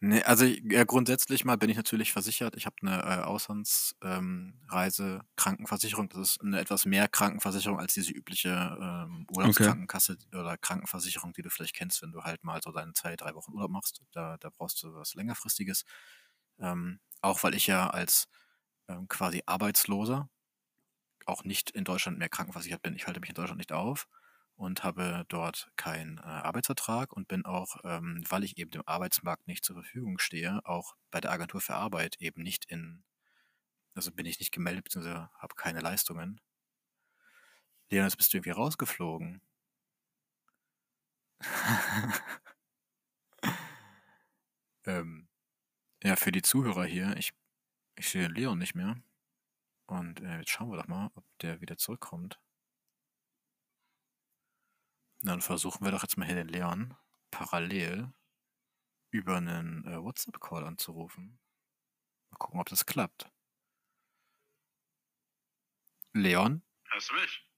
Nee, 0.00 0.22
also 0.22 0.44
ja, 0.44 0.84
grundsätzlich 0.84 1.44
mal 1.44 1.56
bin 1.58 1.70
ich 1.70 1.76
natürlich 1.76 2.12
versichert. 2.12 2.54
Ich 2.56 2.66
habe 2.66 2.76
eine 2.82 3.02
äh, 3.02 3.22
Auslandsreise-Krankenversicherung. 3.24 6.08
das 6.08 6.20
ist 6.20 6.40
eine 6.40 6.60
etwas 6.60 6.86
mehr 6.86 7.08
Krankenversicherung 7.08 7.80
als 7.80 7.94
diese 7.94 8.12
übliche 8.12 8.78
ähm, 8.80 9.26
Urlaubskrankenkasse 9.28 10.16
oder 10.32 10.56
Krankenversicherung, 10.56 11.32
die 11.32 11.42
du 11.42 11.50
vielleicht 11.50 11.74
kennst, 11.74 12.00
wenn 12.02 12.12
du 12.12 12.22
halt 12.22 12.44
mal 12.44 12.60
so 12.62 12.70
deine 12.70 12.92
zwei, 12.92 13.16
drei 13.16 13.34
Wochen 13.34 13.52
Urlaub 13.52 13.72
machst. 13.72 14.00
Da, 14.12 14.36
da 14.38 14.50
brauchst 14.50 14.80
du 14.84 14.94
was 14.94 15.14
längerfristiges. 15.14 15.84
Ähm, 16.60 17.00
auch 17.20 17.42
weil 17.42 17.54
ich 17.54 17.66
ja 17.66 17.90
als 17.90 18.28
ähm, 18.88 19.08
quasi 19.08 19.42
Arbeitsloser 19.46 20.28
auch 21.26 21.44
nicht 21.44 21.70
in 21.70 21.84
Deutschland 21.84 22.18
mehr 22.18 22.28
krankenversichert 22.28 22.82
bin. 22.82 22.94
Ich 22.94 23.06
halte 23.06 23.20
mich 23.20 23.30
in 23.30 23.34
Deutschland 23.34 23.58
nicht 23.58 23.72
auf 23.72 24.08
und 24.58 24.82
habe 24.84 25.24
dort 25.28 25.70
keinen 25.76 26.18
äh, 26.18 26.22
Arbeitsvertrag 26.22 27.12
und 27.12 27.28
bin 27.28 27.46
auch, 27.46 27.76
ähm, 27.84 28.24
weil 28.28 28.42
ich 28.44 28.58
eben 28.58 28.72
dem 28.72 28.82
Arbeitsmarkt 28.86 29.46
nicht 29.46 29.64
zur 29.64 29.76
Verfügung 29.76 30.18
stehe, 30.18 30.60
auch 30.66 30.96
bei 31.12 31.20
der 31.20 31.30
Agentur 31.30 31.60
für 31.60 31.76
Arbeit 31.76 32.16
eben 32.20 32.42
nicht 32.42 32.64
in, 32.66 33.04
also 33.94 34.10
bin 34.12 34.26
ich 34.26 34.40
nicht 34.40 34.52
gemeldet, 34.52 34.84
beziehungsweise 34.84 35.30
habe 35.38 35.54
keine 35.54 35.80
Leistungen. 35.80 36.40
Leon, 37.90 38.04
jetzt 38.06 38.16
bist 38.16 38.32
du 38.32 38.38
irgendwie 38.38 38.50
rausgeflogen. 38.50 39.40
ähm, 44.86 45.28
ja, 46.02 46.16
für 46.16 46.32
die 46.32 46.42
Zuhörer 46.42 46.84
hier, 46.84 47.16
ich, 47.16 47.32
ich 47.96 48.08
sehe 48.10 48.28
Leon 48.28 48.58
nicht 48.58 48.74
mehr. 48.74 48.96
Und 49.86 50.20
äh, 50.20 50.38
jetzt 50.40 50.50
schauen 50.50 50.70
wir 50.70 50.78
doch 50.78 50.88
mal, 50.88 51.10
ob 51.14 51.24
der 51.40 51.60
wieder 51.60 51.76
zurückkommt. 51.78 52.40
Dann 55.22 55.40
versuchen 55.40 55.84
wir 55.84 55.90
doch 55.92 56.02
jetzt 56.02 56.16
mal 56.16 56.26
hier 56.26 56.36
den 56.36 56.48
Leon 56.48 56.94
parallel 57.30 58.12
über 59.10 59.36
einen 59.36 59.84
äh, 59.86 60.00
WhatsApp-Call 60.02 60.64
anzurufen. 60.64 61.38
Mal 62.30 62.36
gucken, 62.38 62.60
ob 62.60 62.68
das 62.68 62.86
klappt. 62.86 63.30
Leon? 66.12 66.62
Hörst 66.90 67.10
du 67.10 67.14
mich? 67.14 67.48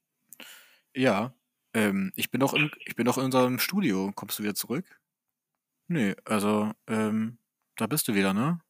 Ja. 0.94 1.34
Ähm, 1.72 2.12
ich 2.16 2.30
bin 2.30 2.40
doch 2.40 2.54
in, 2.54 2.70
ich 2.84 2.96
bin 2.96 3.04
doch 3.06 3.18
in 3.18 3.24
unserem 3.24 3.58
Studio. 3.58 4.10
Kommst 4.14 4.38
du 4.38 4.42
wieder 4.42 4.54
zurück? 4.54 5.00
Nee, 5.88 6.14
also, 6.24 6.72
ähm, 6.86 7.38
da 7.76 7.86
bist 7.86 8.08
du 8.08 8.14
wieder, 8.14 8.32
ne? 8.34 8.60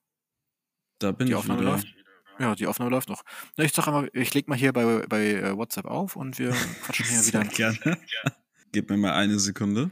Da 0.98 1.12
bin 1.12 1.26
Die 1.26 1.32
ich 1.32 1.36
Aufnahme 1.38 1.60
wieder. 1.60 1.72
läuft? 1.72 1.94
Ja, 2.38 2.54
die 2.54 2.66
Aufnahme 2.66 2.90
läuft 2.90 3.08
noch. 3.10 3.22
Na, 3.56 3.64
ich 3.64 3.72
sag 3.72 3.86
einmal, 3.86 4.10
ich 4.14 4.32
leg 4.32 4.48
mal 4.48 4.56
hier 4.56 4.72
bei, 4.72 5.06
bei 5.06 5.26
äh, 5.26 5.56
WhatsApp 5.56 5.84
auf 5.86 6.16
und 6.16 6.38
wir 6.38 6.50
quatschen 6.52 7.06
hier 7.06 7.26
wieder. 7.26 7.44
gerne. 7.44 8.00
Gib 8.72 8.90
mir 8.90 8.96
mal 8.96 9.12
eine 9.12 9.38
Sekunde. 9.38 9.90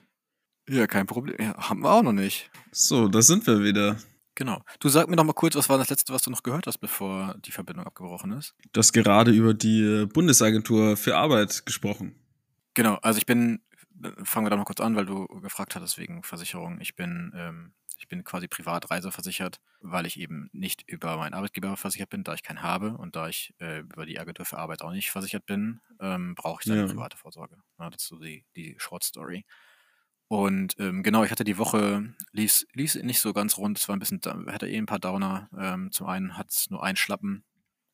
Ja, 0.68 0.86
kein 0.86 1.06
Problem. 1.06 1.36
Ja, 1.38 1.56
haben 1.56 1.80
wir 1.80 1.90
auch 1.90 2.02
noch 2.02 2.12
nicht. 2.12 2.50
So, 2.70 3.08
da 3.08 3.22
sind 3.22 3.46
wir 3.46 3.62
wieder. 3.62 3.96
Genau. 4.34 4.62
Du 4.78 4.88
sag 4.88 5.08
mir 5.08 5.16
doch 5.16 5.24
mal 5.24 5.32
kurz, 5.32 5.56
was 5.56 5.68
war 5.68 5.78
das 5.78 5.90
letzte, 5.90 6.12
was 6.12 6.22
du 6.22 6.30
noch 6.30 6.44
gehört 6.44 6.66
hast, 6.66 6.78
bevor 6.78 7.34
die 7.44 7.50
Verbindung 7.50 7.86
abgebrochen 7.86 8.30
ist? 8.32 8.54
Du 8.72 8.78
hast 8.78 8.92
gerade 8.92 9.32
über 9.32 9.52
die 9.52 9.80
äh, 9.80 10.06
Bundesagentur 10.06 10.96
für 10.96 11.16
Arbeit 11.16 11.66
gesprochen. 11.66 12.14
Genau, 12.74 12.94
also 13.02 13.18
ich 13.18 13.26
bin, 13.26 13.60
äh, 14.04 14.12
fangen 14.22 14.46
wir 14.46 14.50
da 14.50 14.56
mal 14.56 14.64
kurz 14.64 14.80
an, 14.80 14.94
weil 14.94 15.06
du 15.06 15.26
gefragt 15.40 15.74
hattest 15.74 15.98
wegen 15.98 16.22
Versicherung. 16.22 16.80
Ich 16.80 16.94
bin, 16.94 17.32
ähm, 17.34 17.72
ich 17.98 18.08
bin 18.08 18.24
quasi 18.24 18.48
privat 18.48 18.90
reiseversichert, 18.90 19.60
weil 19.80 20.06
ich 20.06 20.18
eben 20.20 20.48
nicht 20.52 20.84
über 20.88 21.16
meinen 21.16 21.34
Arbeitgeber 21.34 21.76
versichert 21.76 22.10
bin, 22.10 22.24
da 22.24 22.34
ich 22.34 22.42
keinen 22.42 22.62
habe 22.62 22.96
und 22.96 23.16
da 23.16 23.28
ich 23.28 23.54
äh, 23.60 23.80
über 23.80 24.06
die 24.06 24.18
Agentur 24.20 24.46
für 24.46 24.58
Arbeit 24.58 24.82
auch 24.82 24.92
nicht 24.92 25.10
versichert 25.10 25.46
bin, 25.46 25.80
ähm, 26.00 26.34
brauche 26.34 26.60
ich 26.62 26.66
da 26.66 26.74
Ja. 26.74 26.74
eine 26.74 26.84
private 26.84 27.16
Vorsorge. 27.16 27.58
Ja, 27.78 27.90
das 27.90 28.02
ist 28.02 28.08
so 28.08 28.18
die, 28.18 28.46
die 28.56 28.76
Short 28.78 29.04
Story. 29.04 29.44
Und 30.28 30.74
ähm, 30.78 31.02
genau, 31.02 31.24
ich 31.24 31.30
hatte 31.30 31.44
die 31.44 31.56
Woche, 31.58 32.14
lief 32.32 32.64
lief 32.74 32.94
nicht 32.96 33.20
so 33.20 33.32
ganz 33.32 33.56
rund, 33.56 33.78
es 33.78 33.88
war 33.88 33.96
ein 33.96 33.98
bisschen, 33.98 34.20
hatte 34.48 34.68
eh 34.68 34.76
ein 34.76 34.84
paar 34.86 34.98
Downer. 34.98 35.48
Ähm, 35.56 35.90
zum 35.90 36.06
einen 36.06 36.36
hat 36.36 36.50
es 36.50 36.68
nur 36.70 36.82
ein 36.82 36.96
Schlappen 36.96 37.44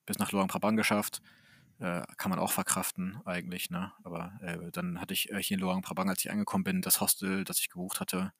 bis 0.06 0.18
nach 0.18 0.32
Luang-Prabang 0.32 0.76
geschafft. 0.76 1.22
Äh, 1.80 2.02
kann 2.18 2.30
man 2.30 2.38
auch 2.40 2.52
verkraften 2.52 3.20
eigentlich, 3.26 3.70
ne? 3.70 3.92
Aber 4.04 4.38
äh, 4.42 4.70
dann 4.72 5.00
hatte 5.00 5.14
ich 5.14 5.30
äh, 5.32 5.42
hier 5.42 5.56
in 5.56 5.60
Luang 5.60 5.82
Prabang, 5.82 6.08
als 6.10 6.24
ich 6.24 6.30
angekommen 6.30 6.64
bin, 6.64 6.82
das 6.82 7.00
Hostel, 7.00 7.44
das 7.44 7.60
ich 7.60 7.68
gebucht 7.70 8.00
hatte, 8.00 8.32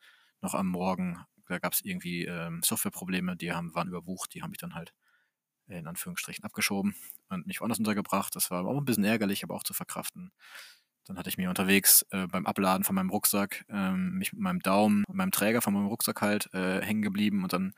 noch 0.43 0.55
am 0.55 0.69
Morgen, 0.69 1.25
da 1.47 1.59
gab 1.59 1.73
es 1.73 1.83
irgendwie 1.83 2.25
ähm, 2.25 2.63
Softwareprobleme, 2.65 3.37
die 3.37 3.53
haben, 3.53 3.75
waren 3.75 3.89
überbucht, 3.89 4.35
die 4.35 4.43
haben 4.43 4.51
mich 4.51 4.59
dann 4.59 4.75
halt 4.75 4.95
äh, 5.69 5.79
in 5.79 5.87
Anführungsstrichen 5.87 6.45
abgeschoben 6.45 6.95
und 7.29 7.47
mich 7.47 7.61
woanders 7.61 7.79
untergebracht. 7.79 8.35
Das 8.37 8.51
war 8.51 8.65
auch 8.65 8.79
ein 8.79 8.85
bisschen 8.85 9.05
ärgerlich, 9.05 9.45
aber 9.45 9.55
auch 9.55 9.65
zu 9.65 9.75
verkraften. 9.75 10.33
Dann 11.07 11.19
hatte 11.19 11.29
ich 11.29 11.37
mir 11.37 11.51
unterwegs 11.51 12.07
äh, 12.11 12.27
beim 12.27 12.47
Abladen 12.47 12.85
von 12.85 12.95
meinem 12.95 13.11
Rucksack 13.11 13.65
ähm, 13.69 14.15
mich 14.15 14.33
mit 14.33 14.41
meinem 14.41 14.61
Daumen, 14.61 15.05
meinem 15.13 15.33
Träger 15.33 15.61
von 15.61 15.75
meinem 15.75 15.87
Rucksack 15.87 16.23
halt 16.23 16.53
äh, 16.55 16.81
hängen 16.81 17.03
geblieben 17.03 17.43
und 17.43 17.53
dann 17.53 17.75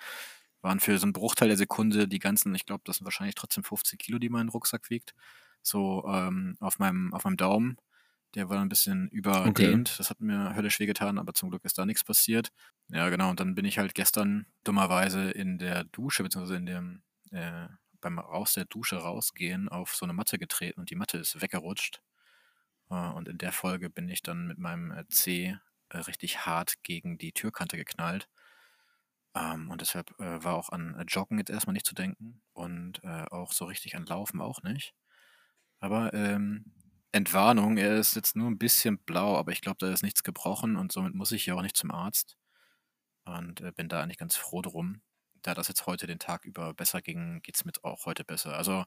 waren 0.63 0.81
für 0.81 0.99
so 0.99 1.05
einen 1.05 1.13
Bruchteil 1.13 1.49
der 1.49 1.57
Sekunde 1.57 2.09
die 2.09 2.19
ganzen, 2.19 2.55
ich 2.55 2.67
glaube, 2.67 2.83
das 2.85 2.97
sind 2.97 3.05
wahrscheinlich 3.05 3.35
trotzdem 3.35 3.65
15 3.65 3.99
Kilo, 3.99 4.19
die 4.19 4.29
mein 4.29 4.49
Rucksack 4.49 4.91
wiegt, 4.91 5.15
so 5.63 6.05
ähm, 6.09 6.57
auf, 6.61 6.79
meinem, 6.79 7.13
auf 7.15 7.25
meinem 7.25 7.37
Daumen. 7.37 7.77
Der 8.37 8.49
war 8.51 8.61
ein 8.61 8.69
bisschen 8.69 9.09
überdehnt. 9.09 9.99
Das 9.99 10.11
hat 10.11 10.21
mir 10.21 10.55
höllisch 10.55 10.79
wehgetan, 10.79 11.19
aber 11.19 11.35
zum 11.35 11.51
Glück 11.51 11.65
ist 11.65 11.79
da 11.79 11.87
nichts 11.87 12.05
passiert. 12.05 12.53
Ja, 12.89 13.09
genau. 13.09 13.31
Und 13.31 13.41
dann 13.41 13.55
bin 13.57 13.65
ich 13.65 13.79
halt 13.79 13.95
gestern 13.95 14.47
dummerweise 14.65 15.31
in 15.33 15.59
der 15.59 15.85
Dusche, 15.85 16.23
beziehungsweise 16.23 16.57
in 16.59 16.67
dem, 16.67 17.03
äh, 17.33 17.69
beim 18.01 18.19
aus 18.21 18.53
der 18.53 18.67
Dusche 18.67 18.99
rausgehen, 18.99 19.69
auf 19.71 19.97
so 19.97 20.07
eine 20.07 20.13
Matte 20.13 20.39
getreten 20.39 20.81
und 20.81 20.91
die 20.91 20.97
Matte 20.97 21.19
ist 21.19 21.41
weggerutscht. 21.41 22.03
Äh, 22.91 22.95
und 23.11 23.29
in 23.29 23.39
der 23.39 23.53
Folge 23.53 23.91
bin 23.91 24.09
ich 24.09 24.23
dann 24.23 24.47
mit 24.49 24.59
meinem 24.59 24.91
äh, 24.93 25.07
C 25.09 25.59
äh, 25.91 25.99
richtig 25.99 26.47
hart 26.47 26.83
gegen 26.83 27.19
die 27.19 27.33
Türkante 27.33 27.77
geknallt. 27.79 28.29
Ähm, 29.35 29.71
und 29.71 29.81
deshalb 29.81 30.19
äh, 30.21 30.43
war 30.43 30.55
auch 30.55 30.71
an 30.71 30.95
äh, 30.95 31.05
Joggen 31.07 31.39
jetzt 31.39 31.51
erstmal 31.51 31.75
nicht 31.75 31.87
zu 31.87 31.95
denken 31.95 32.43
und 32.53 33.03
äh, 33.05 33.25
auch 33.31 33.53
so 33.53 33.65
richtig 33.67 33.97
an 33.97 34.07
Laufen 34.07 34.41
auch 34.41 34.63
nicht. 34.63 34.95
Aber 35.81 36.15
ähm, 36.15 36.73
Entwarnung, 37.17 37.79
er 37.79 37.97
ist 37.97 38.15
jetzt 38.17 38.37
nur 38.37 38.49
ein 38.51 38.59
bisschen 38.59 38.99
blau, 38.99 39.37
aber 39.37 39.53
ich 39.53 39.61
glaube, 39.63 39.79
da 39.81 39.91
ist 39.93 40.03
nichts 40.03 40.23
gebrochen 40.23 40.77
und 40.77 40.93
somit 40.93 41.15
muss 41.15 41.33
ich 41.33 41.47
ja 41.47 41.55
auch 41.55 41.63
nicht 41.63 41.77
zum 41.77 41.91
Arzt. 41.91 42.37
Und 43.25 43.61
äh, 43.61 43.73
bin 43.73 43.89
da 43.89 44.03
eigentlich 44.03 44.19
ganz 44.19 44.37
froh 44.37 44.63
drum. 44.63 45.03
Da 45.43 45.55
das 45.55 45.69
jetzt 45.69 45.87
heute 45.87 46.07
den 46.07 46.19
Tag 46.19 46.45
über 46.45 46.75
besser 46.75 47.03
ging, 47.03 47.41
geht 47.43 47.57
es 47.57 47.65
mir 47.65 47.73
auch 47.83 48.07
heute 48.07 48.25
besser. 48.25 48.57
Also, 48.57 48.85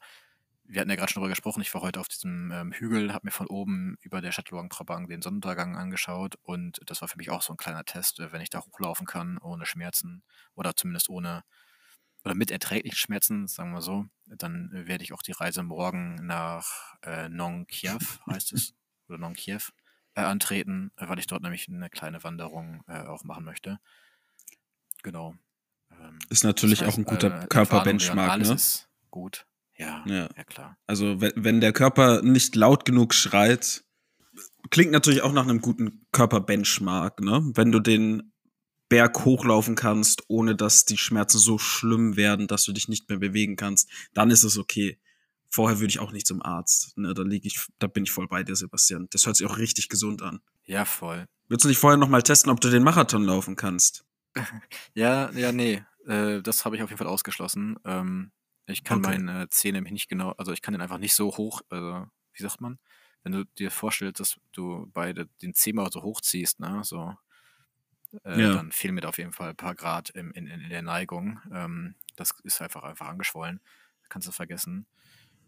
wir 0.64 0.82
hatten 0.82 0.90
ja 0.92 0.96
gerade 0.96 1.12
schon 1.12 1.22
darüber 1.22 1.32
gesprochen, 1.32 1.62
ich 1.62 1.74
war 1.74 1.82
heute 1.82 2.00
auf 2.00 2.08
diesem 2.08 2.52
ähm, 2.52 2.72
Hügel, 2.74 3.14
habe 3.14 3.28
mir 3.28 3.32
von 3.32 3.48
oben 3.48 3.98
über 4.02 4.22
der 4.22 4.32
Stadt 4.32 4.52
Luang 4.52 4.70
den 5.08 5.22
Sonnenuntergang 5.24 5.76
angeschaut 5.78 6.36
und 6.44 6.80
das 6.86 7.02
war 7.02 7.08
für 7.08 7.18
mich 7.18 7.32
auch 7.32 7.42
so 7.42 7.54
ein 7.54 7.58
kleiner 7.58 7.86
Test, 7.86 8.20
äh, 8.20 8.32
wenn 8.32 8.42
ich 8.42 8.52
da 8.52 8.62
hochlaufen 8.62 9.08
kann, 9.08 9.40
ohne 9.40 9.66
Schmerzen 9.66 10.24
oder 10.56 10.76
zumindest 10.76 11.10
ohne 11.10 11.44
oder 12.24 12.36
mit 12.36 12.52
erträglichen 12.52 12.98
Schmerzen, 12.98 13.48
sagen 13.48 13.72
wir 13.72 13.82
so, 13.82 14.06
dann 14.26 14.72
äh, 14.74 14.88
werde 14.88 15.04
ich 15.04 15.14
auch 15.14 15.22
die 15.22 15.32
Reise 15.32 15.64
morgen 15.64 16.16
nach 16.26 16.96
äh, 17.04 17.30
Nong 17.30 17.66
Kiev, 17.68 18.20
heißt 18.28 18.54
es, 18.54 18.74
oder 19.08 19.18
Nong 19.18 19.34
Kiev, 19.34 19.72
äh, 20.16 20.22
antreten, 20.22 20.92
äh, 20.98 21.08
weil 21.08 21.20
ich 21.20 21.28
dort 21.28 21.44
nämlich 21.44 21.68
eine 21.68 21.90
kleine 21.90 22.24
Wanderung 22.24 22.84
äh, 22.88 23.02
auch 23.02 23.24
machen 23.24 23.46
möchte. 23.46 23.80
Genau. 25.04 25.36
Ähm, 25.92 26.20
Ist 26.30 26.44
natürlich 26.44 26.80
das 26.80 26.90
auch 26.90 26.98
ein 26.98 27.06
heißt, 27.06 27.22
guter 27.22 27.44
äh, 27.44 27.48
Körperbenchmark, 27.48 28.42
ne? 28.42 28.54
ist 28.54 28.90
gut. 29.10 29.46
Ja, 29.78 30.04
Ja. 30.06 30.30
ja 30.36 30.44
klar. 30.44 30.78
Also 30.88 31.22
wenn, 31.22 31.32
wenn 31.36 31.62
der 31.62 31.74
Körper 31.74 32.22
nicht 32.22 32.56
laut 32.56 32.84
genug 32.86 33.14
schreit, 33.14 33.84
klingt 34.70 34.92
natürlich 34.92 35.22
auch 35.22 35.32
nach 35.32 35.44
einem 35.48 35.62
guten 35.62 36.06
Körperbenchmark, 36.12 37.22
ne? 37.22 37.50
Wenn 37.56 37.72
du 37.72 37.80
den 37.80 38.34
Berg 38.90 39.24
hochlaufen 39.26 39.76
kannst, 39.76 40.24
ohne 40.28 40.56
dass 40.56 40.86
die 40.86 40.98
Schmerzen 40.98 41.38
so 41.40 41.58
schlimm 41.58 42.16
werden, 42.18 42.48
dass 42.48 42.64
du 42.66 42.74
dich 42.74 42.88
nicht 42.88 43.10
mehr 43.10 43.20
bewegen 43.20 43.56
kannst, 43.56 43.90
dann 44.14 44.32
ist 44.32 44.44
es 44.44 44.58
okay. 44.58 45.00
Vorher 45.52 45.80
würde 45.80 45.90
ich 45.92 46.00
auch 46.00 46.12
nicht 46.12 46.28
zum 46.28 46.42
Arzt. 46.44 46.98
Ne? 46.98 47.14
Da 47.14 47.24
liege 47.24 47.48
ich, 47.48 47.60
da 47.80 47.88
bin 47.88 48.04
ich 48.04 48.12
voll 48.12 48.28
bei 48.28 48.44
dir, 48.44 48.56
Sebastian. 48.56 49.08
Das 49.12 49.26
hört 49.26 49.36
sich 49.38 49.48
auch 49.48 49.58
richtig 49.58 49.90
gesund 49.90 50.22
an. 50.22 50.42
Ja, 50.64 50.86
voll. 50.86 51.26
Willst 51.50 51.66
du 51.66 51.70
nicht 51.70 51.80
vorher 51.80 51.98
noch 51.98 52.08
mal 52.10 52.22
testen, 52.24 52.52
ob 52.52 52.62
du 52.62 52.70
den 52.70 52.84
Marathon 52.84 53.24
laufen 53.24 53.56
kannst? 53.56 54.06
Ja, 54.94 55.32
ja, 55.32 55.52
nee. 55.52 55.84
Äh, 56.06 56.42
das 56.42 56.66
habe 56.66 56.76
ich 56.76 56.84
auf 56.84 56.90
jeden 56.90 56.98
Fall 56.98 57.08
ausgeschlossen. 57.08 57.78
Ähm, 57.86 58.32
ich 58.68 58.84
kann 58.84 59.00
Okay. 59.00 59.18
meine 59.18 59.50
Zähne 59.50 59.78
nämlich 59.78 59.94
nicht 59.94 60.10
genau, 60.10 60.32
also 60.34 60.52
ich 60.52 60.62
kann 60.62 60.74
den 60.74 60.82
einfach 60.82 61.00
nicht 61.00 61.16
so 61.16 61.36
hoch, 61.38 61.62
also, 61.70 62.06
wie 62.34 62.44
sagt 62.44 62.62
man? 62.62 62.80
Wenn 63.24 63.32
du 63.34 63.46
dir 63.46 63.72
vorstellst, 63.72 64.20
dass 64.20 64.38
du 64.52 64.88
beide 64.94 65.28
den 65.42 65.54
Zeh 65.54 65.74
mal 65.74 65.92
so 65.92 66.04
hochziehst, 66.04 66.60
ne, 66.60 66.82
so, 66.84 67.16
äh, 68.24 68.50
Ja. 68.50 68.52
dann 68.52 68.72
fehlen 68.72 68.96
mir 68.96 69.02
da 69.02 69.10
auf 69.10 69.18
jeden 69.18 69.34
Fall 69.34 69.50
ein 69.52 69.56
paar 69.58 69.76
Grad 69.76 70.10
im, 70.12 70.32
in, 70.34 70.48
in 70.48 70.70
der 70.70 70.82
Neigung. 70.82 71.40
Ähm, 71.54 71.96
das 72.16 72.34
ist 72.44 72.62
einfach 72.62 72.84
einfach 72.84 73.08
angeschwollen. 73.08 73.62
Kannst 74.10 74.28
du 74.28 74.32
vergessen. 74.32 74.88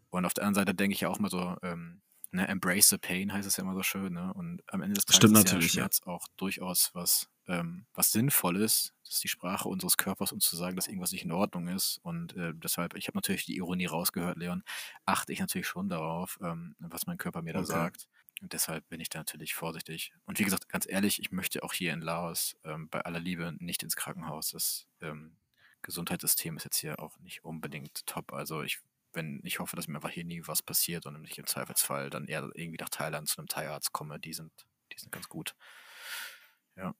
Und 0.09 0.25
auf 0.25 0.33
der 0.33 0.43
anderen 0.45 0.65
Seite 0.65 0.75
denke 0.75 0.93
ich 0.93 1.01
ja 1.01 1.09
auch 1.09 1.19
mal 1.19 1.29
so, 1.29 1.57
ähm, 1.63 2.01
ne, 2.31 2.47
embrace 2.47 2.89
the 2.89 2.97
pain 2.97 3.31
heißt 3.33 3.47
es 3.47 3.57
ja 3.57 3.63
immer 3.63 3.73
so 3.75 3.83
schön, 3.83 4.13
ne? 4.13 4.33
Und 4.33 4.61
am 4.67 4.81
Ende 4.81 4.95
des 4.95 5.05
Tages 5.05 5.31
Stimmt 5.31 5.33
ist 5.33 5.45
ja 5.45 5.59
natürlich, 5.59 5.75
ja. 5.75 5.87
Schmerz 5.87 6.01
auch 6.05 6.27
durchaus 6.37 6.91
was, 6.93 7.29
ähm, 7.47 7.85
was 7.93 8.11
Sinnvolles. 8.11 8.93
Das 9.03 9.13
ist 9.15 9.23
die 9.23 9.27
Sprache 9.29 9.69
unseres 9.69 9.97
Körpers, 9.97 10.31
uns 10.33 10.45
zu 10.45 10.55
sagen, 10.57 10.75
dass 10.75 10.87
irgendwas 10.87 11.11
nicht 11.13 11.23
in 11.25 11.31
Ordnung 11.31 11.67
ist. 11.69 11.99
Und 12.03 12.35
äh, 12.35 12.53
deshalb, 12.55 12.95
ich 12.95 13.07
habe 13.07 13.17
natürlich 13.17 13.45
die 13.45 13.57
Ironie 13.57 13.85
rausgehört, 13.87 14.37
Leon, 14.37 14.63
achte 15.05 15.33
ich 15.33 15.39
natürlich 15.39 15.67
schon 15.67 15.89
darauf, 15.89 16.37
ähm, 16.41 16.75
was 16.79 17.07
mein 17.07 17.17
Körper 17.17 17.41
mir 17.41 17.53
da 17.53 17.63
Okay. 17.63 17.65
sagt. 17.65 18.07
Und 18.41 18.53
deshalb 18.53 18.89
bin 18.89 18.99
ich 18.99 19.09
da 19.09 19.19
natürlich 19.19 19.53
vorsichtig. 19.53 20.13
Und 20.25 20.39
wie 20.39 20.43
gesagt, 20.43 20.67
ganz 20.67 20.87
ehrlich, 20.89 21.19
ich 21.21 21.31
möchte 21.31 21.63
auch 21.63 21.73
hier 21.73 21.93
in 21.93 22.01
Laos 22.01 22.57
ähm, 22.63 22.89
bei 22.89 23.01
aller 23.01 23.19
Liebe 23.19 23.53
nicht 23.59 23.83
ins 23.83 23.95
Krankenhaus. 23.95 24.49
Das 24.49 24.87
ähm, 24.99 25.37
Gesundheitssystem 25.83 26.57
ist 26.57 26.63
jetzt 26.63 26.77
hier 26.77 26.99
auch 26.99 27.17
nicht 27.19 27.45
unbedingt 27.45 28.05
top. 28.07 28.33
Also 28.33 28.63
ich, 28.63 28.79
wenn, 29.13 29.41
ich 29.43 29.59
hoffe, 29.59 29.75
dass 29.75 29.87
mir 29.87 29.95
einfach 29.95 30.09
hier 30.09 30.25
nie 30.25 30.41
was 30.45 30.63
passiert 30.63 31.05
und 31.05 31.23
ich 31.23 31.37
im 31.37 31.45
Zweifelsfall 31.45 32.09
dann 32.09 32.25
eher 32.25 32.49
irgendwie 32.55 32.79
nach 32.79 32.89
Thailand 32.89 33.27
zu 33.27 33.37
einem 33.37 33.47
Thai-Arzt 33.47 33.91
komme. 33.93 34.19
Die 34.19 34.33
sind, 34.33 34.51
die 34.91 34.99
sind 34.99 35.11
ganz 35.11 35.29
gut. 35.29 35.55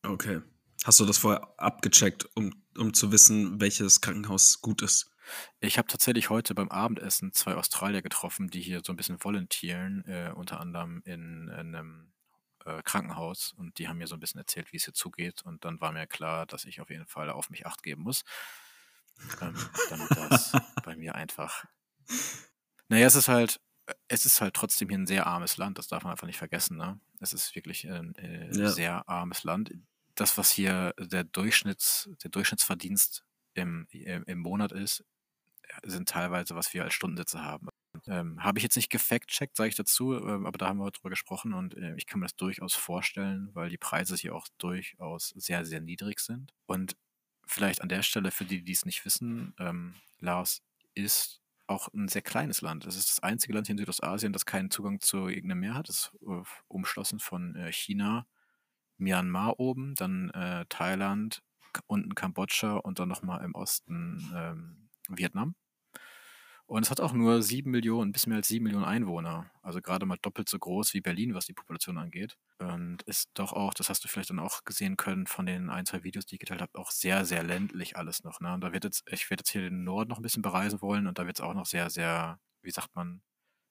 Okay. 0.03 0.41
Hast 0.83 0.99
du 0.99 1.05
das 1.05 1.19
vorher 1.19 1.53
abgecheckt, 1.57 2.27
um, 2.35 2.63
um 2.75 2.93
zu 2.93 3.11
wissen, 3.11 3.61
welches 3.61 4.01
Krankenhaus 4.01 4.61
gut 4.61 4.81
ist? 4.81 5.10
Ich 5.59 5.77
habe 5.77 5.87
tatsächlich 5.87 6.29
heute 6.29 6.53
beim 6.55 6.69
Abendessen 6.69 7.33
zwei 7.33 7.55
Australier 7.55 8.01
getroffen, 8.01 8.49
die 8.49 8.61
hier 8.61 8.81
so 8.85 8.91
ein 8.93 8.95
bisschen 8.97 9.23
volontieren, 9.23 10.03
äh, 10.05 10.31
unter 10.35 10.59
anderem 10.59 11.01
in, 11.05 11.47
in 11.47 11.75
einem 11.75 12.13
äh, 12.65 12.81
Krankenhaus. 12.83 13.53
Und 13.53 13.77
die 13.79 13.87
haben 13.87 13.97
mir 13.97 14.07
so 14.07 14.15
ein 14.15 14.19
bisschen 14.19 14.39
erzählt, 14.39 14.71
wie 14.71 14.77
es 14.77 14.85
hier 14.85 14.93
zugeht. 14.93 15.41
Und 15.43 15.65
dann 15.65 15.79
war 15.81 15.91
mir 15.91 16.07
klar, 16.07 16.45
dass 16.45 16.65
ich 16.65 16.81
auf 16.81 16.89
jeden 16.89 17.07
Fall 17.07 17.29
auf 17.29 17.49
mich 17.49 17.65
acht 17.65 17.83
geben 17.83 18.03
muss. 18.03 18.23
Ähm, 19.41 19.55
damit 19.89 20.09
das 20.11 20.51
bei 20.83 20.95
mir 20.95 21.15
einfach. 21.15 21.65
Naja, 22.87 23.05
es 23.07 23.15
ist 23.15 23.27
halt, 23.27 23.59
äh, 23.85 23.93
es 24.07 24.25
ist 24.25 24.41
halt 24.41 24.53
trotzdem 24.55 24.89
hier 24.89 24.97
ein 24.97 25.07
sehr 25.07 25.27
armes 25.27 25.57
Land, 25.57 25.77
das 25.77 25.87
darf 25.87 26.03
man 26.03 26.11
einfach 26.11 26.27
nicht 26.27 26.37
vergessen, 26.39 26.77
ne? 26.77 26.99
Es 27.19 27.33
ist 27.33 27.55
wirklich 27.55 27.87
ein 27.89 28.15
äh, 28.15 28.49
Ja. 28.57 28.69
sehr 28.69 29.07
armes 29.07 29.43
Land. 29.43 29.71
Das, 30.15 30.37
was 30.37 30.51
hier 30.51 30.93
der 30.99 31.23
Durchschnitts, 31.23 32.09
der 32.23 32.31
Durchschnittsverdienst 32.31 33.23
im, 33.53 33.87
im, 33.91 34.23
im 34.25 34.39
Monat 34.39 34.71
ist, 34.71 35.05
sind 35.83 36.09
teilweise, 36.09 36.55
was 36.55 36.73
wir 36.73 36.83
als 36.83 36.93
Stundensätze 36.93 37.43
haben. 37.43 37.69
Ähm, 38.07 38.43
habe 38.43 38.57
ich 38.57 38.63
jetzt 38.63 38.77
nicht 38.77 38.89
gefact-checkt, 38.89 39.55
sage 39.55 39.69
ich 39.69 39.75
dazu, 39.75 40.15
ähm, 40.15 40.45
aber 40.45 40.57
da 40.57 40.67
haben 40.67 40.79
wir 40.79 40.85
heute 40.85 40.99
drüber 40.99 41.09
gesprochen 41.09 41.53
und 41.53 41.75
äh, 41.75 41.93
ich 41.97 42.07
kann 42.07 42.19
mir 42.19 42.25
das 42.25 42.35
durchaus 42.35 42.73
vorstellen, 42.73 43.49
weil 43.53 43.69
die 43.69 43.77
Preise 43.77 44.15
hier 44.15 44.33
auch 44.33 44.47
durchaus 44.57 45.29
sehr, 45.29 45.65
sehr 45.65 45.81
niedrig 45.81 46.19
sind. 46.19 46.53
Und 46.67 46.95
vielleicht 47.45 47.81
an 47.81 47.89
der 47.89 48.01
Stelle, 48.01 48.31
für 48.31 48.45
die, 48.45 48.63
die 48.63 48.71
es 48.71 48.85
nicht 48.85 49.03
wissen, 49.05 49.53
ähm, 49.59 49.95
Laos 50.19 50.61
ist 50.93 51.41
auch 51.67 51.89
ein 51.93 52.07
sehr 52.07 52.21
kleines 52.21 52.61
Land. 52.61 52.85
Es 52.85 52.95
ist 52.95 53.09
das 53.09 53.19
einzige 53.21 53.53
Land 53.53 53.67
hier 53.67 53.73
in 53.73 53.77
Südostasien, 53.77 54.33
das 54.33 54.45
keinen 54.45 54.71
Zugang 54.71 54.99
zu 54.99 55.27
irgendeinem 55.27 55.61
Meer 55.61 55.73
hat. 55.73 55.89
Es 55.89 56.11
ist 56.13 56.21
äh, 56.27 56.43
umschlossen 56.67 57.19
von 57.19 57.55
äh, 57.55 57.71
China, 57.71 58.25
Myanmar 58.97 59.59
oben, 59.59 59.95
dann 59.95 60.29
äh, 60.31 60.65
Thailand, 60.69 61.43
unten 61.87 62.15
Kambodscha 62.15 62.77
und 62.77 62.99
dann 62.99 63.09
nochmal 63.09 63.43
im 63.43 63.55
Osten 63.55 64.31
ähm, 64.35 64.89
Vietnam. 65.09 65.55
Und 66.71 66.83
es 66.83 66.89
hat 66.89 67.01
auch 67.01 67.11
nur 67.11 67.41
sieben 67.41 67.69
Millionen, 67.69 68.09
ein 68.09 68.11
bisschen 68.13 68.29
mehr 68.29 68.37
als 68.37 68.47
sieben 68.47 68.63
Millionen 68.63 68.85
Einwohner. 68.85 69.51
Also 69.61 69.81
gerade 69.81 70.05
mal 70.05 70.17
doppelt 70.21 70.47
so 70.47 70.57
groß 70.57 70.93
wie 70.93 71.01
Berlin, 71.01 71.33
was 71.33 71.45
die 71.45 71.51
Population 71.51 71.97
angeht. 71.97 72.37
Und 72.59 73.01
ist 73.01 73.29
doch 73.33 73.51
auch, 73.51 73.73
das 73.73 73.89
hast 73.89 74.05
du 74.05 74.07
vielleicht 74.07 74.29
dann 74.29 74.39
auch 74.39 74.63
gesehen 74.63 74.95
können 74.95 75.27
von 75.27 75.45
den 75.45 75.69
ein, 75.69 75.85
zwei 75.85 76.05
Videos, 76.05 76.25
die 76.25 76.35
ich 76.35 76.39
geteilt 76.39 76.61
habe, 76.61 76.79
auch 76.79 76.89
sehr, 76.89 77.25
sehr 77.25 77.43
ländlich 77.43 77.97
alles 77.97 78.23
noch. 78.23 78.39
Ne? 78.39 78.53
Und 78.53 78.61
da 78.61 78.71
wird 78.71 78.85
jetzt, 78.85 79.03
ich 79.11 79.29
werde 79.29 79.41
jetzt 79.41 79.49
hier 79.49 79.63
den 79.63 79.83
Norden 79.83 80.07
noch 80.07 80.19
ein 80.19 80.21
bisschen 80.21 80.43
bereisen 80.43 80.81
wollen 80.81 81.07
und 81.07 81.19
da 81.19 81.25
wird 81.25 81.39
es 81.39 81.41
auch 81.43 81.53
noch 81.53 81.65
sehr, 81.65 81.89
sehr, 81.89 82.39
wie 82.61 82.71
sagt 82.71 82.95
man, 82.95 83.21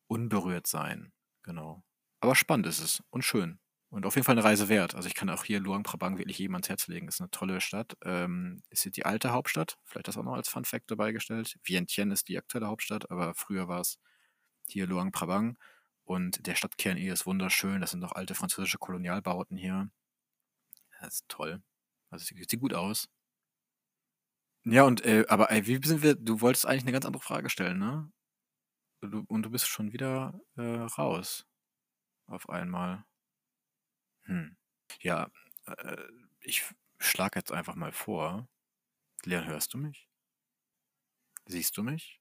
unberührt 0.06 0.66
sein. 0.66 1.10
Genau. 1.42 1.82
Aber 2.20 2.34
spannend 2.34 2.66
ist 2.66 2.80
es 2.80 3.02
und 3.08 3.24
schön. 3.24 3.60
Und 3.90 4.06
auf 4.06 4.14
jeden 4.14 4.24
Fall 4.24 4.34
eine 4.34 4.44
Reise 4.44 4.68
wert. 4.68 4.94
Also 4.94 5.08
ich 5.08 5.14
kann 5.16 5.28
auch 5.30 5.44
hier 5.44 5.58
Luang 5.58 5.82
Prabang 5.82 6.16
wirklich 6.16 6.38
jedem 6.38 6.54
ans 6.54 6.68
Herz 6.68 6.86
legen. 6.86 7.08
Ist 7.08 7.20
eine 7.20 7.30
tolle 7.30 7.60
Stadt. 7.60 7.96
Ähm, 8.04 8.62
ist 8.70 8.84
hier 8.84 8.92
die 8.92 9.04
alte 9.04 9.32
Hauptstadt. 9.32 9.78
Vielleicht 9.84 10.06
das 10.06 10.16
auch 10.16 10.22
noch 10.22 10.34
als 10.34 10.48
Fun 10.48 10.64
Fact 10.64 10.90
dabei 10.90 11.10
gestellt. 11.10 11.58
Vientiane 11.64 12.12
ist 12.12 12.28
die 12.28 12.38
aktuelle 12.38 12.68
Hauptstadt, 12.68 13.10
aber 13.10 13.34
früher 13.34 13.66
war 13.66 13.80
es 13.80 13.98
hier 14.68 14.86
Luang 14.86 15.10
Prabang. 15.10 15.58
Und 16.04 16.46
der 16.46 16.54
Stadtkern 16.54 16.96
hier 16.96 17.12
ist 17.12 17.26
wunderschön. 17.26 17.80
Das 17.80 17.90
sind 17.90 18.00
noch 18.00 18.12
alte 18.12 18.34
französische 18.36 18.78
Kolonialbauten 18.78 19.56
hier. 19.56 19.90
Das 21.00 21.14
ist 21.14 21.28
toll. 21.28 21.62
Also 22.10 22.24
sieht, 22.24 22.50
sieht 22.50 22.60
gut 22.60 22.74
aus. 22.74 23.08
Ja, 24.64 24.84
und 24.84 25.04
äh, 25.04 25.24
aber 25.28 25.50
ey, 25.50 25.66
wie 25.66 25.80
sind 25.86 26.02
wir? 26.02 26.14
Du 26.14 26.40
wolltest 26.42 26.66
eigentlich 26.66 26.82
eine 26.82 26.92
ganz 26.92 27.06
andere 27.06 27.22
Frage 27.22 27.50
stellen, 27.50 27.78
ne? 27.78 28.12
Du, 29.02 29.24
und 29.28 29.42
du 29.42 29.50
bist 29.50 29.66
schon 29.68 29.92
wieder 29.92 30.40
äh, 30.56 30.62
raus. 30.62 31.46
Auf 32.26 32.48
einmal. 32.50 33.04
Hm. 34.30 34.56
Ja, 35.00 35.28
äh, 35.66 35.96
ich 36.40 36.64
schlage 37.00 37.38
jetzt 37.40 37.50
einfach 37.50 37.74
mal 37.74 37.90
vor. 37.92 38.48
Leon, 39.24 39.44
hörst 39.46 39.74
du 39.74 39.78
mich? 39.78 40.08
Siehst 41.46 41.76
du 41.76 41.82
mich? 41.82 42.20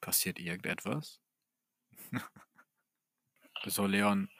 Passiert 0.00 0.38
irgendetwas? 0.38 1.20
so, 3.66 3.86
Leon. 3.86 4.30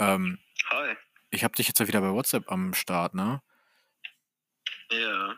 Ähm, 0.00 0.38
Hi. 0.70 0.96
ich 1.30 1.44
habe 1.44 1.54
dich 1.54 1.68
jetzt 1.68 1.78
ja 1.78 1.86
wieder 1.86 2.00
bei 2.00 2.10
WhatsApp 2.10 2.50
am 2.50 2.74
Start, 2.74 3.14
ne? 3.14 3.42
Ja. 4.90 5.36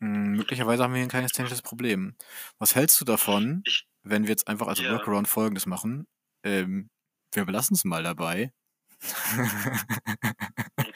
Hm, 0.00 0.32
möglicherweise 0.32 0.82
haben 0.82 0.92
wir 0.92 0.98
hier 0.98 1.06
ein 1.06 1.10
kleines 1.10 1.32
technisches 1.32 1.62
Problem. 1.62 2.16
Was 2.58 2.74
hältst 2.74 2.98
du 3.00 3.04
davon, 3.04 3.62
Ich- 3.66 3.86
wenn 4.02 4.22
wir 4.22 4.30
jetzt 4.30 4.48
einfach 4.48 4.66
als 4.68 4.78
Ja. 4.80 4.92
Workaround 4.92 5.28
folgendes 5.28 5.66
machen? 5.66 6.06
Ähm, 6.42 6.88
wir 7.34 7.44
belassen 7.44 7.74
es 7.74 7.84
mal 7.84 8.02
dabei. 8.02 8.52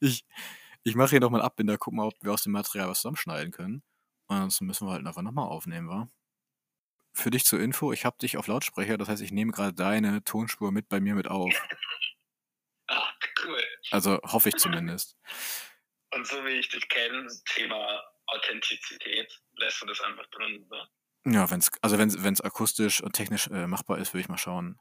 ich 0.00 0.24
ich 0.84 0.94
mache 0.96 1.10
hier 1.10 1.20
nochmal 1.20 1.40
einen 1.40 1.46
Abbinder, 1.46 1.78
guck 1.78 1.94
mal, 1.94 2.06
ob 2.06 2.14
wir 2.22 2.32
aus 2.32 2.42
dem 2.42 2.52
Material 2.52 2.88
was 2.88 3.00
zusammenschneiden 3.00 3.52
können. 3.52 3.82
Und 4.26 4.36
ansonsten 4.36 4.66
müssen 4.66 4.86
wir 4.86 4.92
halt 4.92 5.06
einfach 5.06 5.22
nochmal 5.22 5.48
aufnehmen, 5.48 5.88
wa? 5.88 6.08
Für 7.14 7.30
dich 7.30 7.44
zur 7.44 7.60
Info, 7.60 7.92
ich 7.92 8.04
habe 8.04 8.18
dich 8.18 8.36
auf 8.36 8.48
Lautsprecher, 8.48 8.98
das 8.98 9.08
heißt, 9.08 9.22
ich 9.22 9.32
nehme 9.32 9.52
gerade 9.52 9.72
deine 9.72 10.22
Tonspur 10.24 10.72
mit 10.72 10.88
bei 10.88 11.00
mir 11.00 11.14
mit 11.14 11.28
auf. 11.28 11.52
Ah, 12.86 13.14
cool. 13.42 13.64
Also 13.92 14.20
hoffe 14.24 14.50
ich 14.50 14.56
zumindest. 14.56 15.16
Und 16.14 16.26
so 16.26 16.44
wie 16.44 16.50
ich 16.50 16.68
dich 16.68 16.86
kenne, 16.90 17.26
Thema 17.46 18.02
Authentizität, 18.26 19.40
lässt 19.56 19.80
du 19.80 19.86
das 19.86 20.02
einfach 20.02 20.26
drin. 20.26 20.66
So. 20.68 21.32
Ja, 21.32 21.50
wenn's, 21.50 21.70
also 21.80 21.98
wenn 21.98 22.34
es 22.34 22.40
akustisch 22.42 23.02
und 23.02 23.14
technisch 23.14 23.46
äh, 23.46 23.66
machbar 23.66 23.96
ist, 23.96 24.12
würde 24.12 24.20
ich 24.20 24.28
mal 24.28 24.36
schauen. 24.36 24.78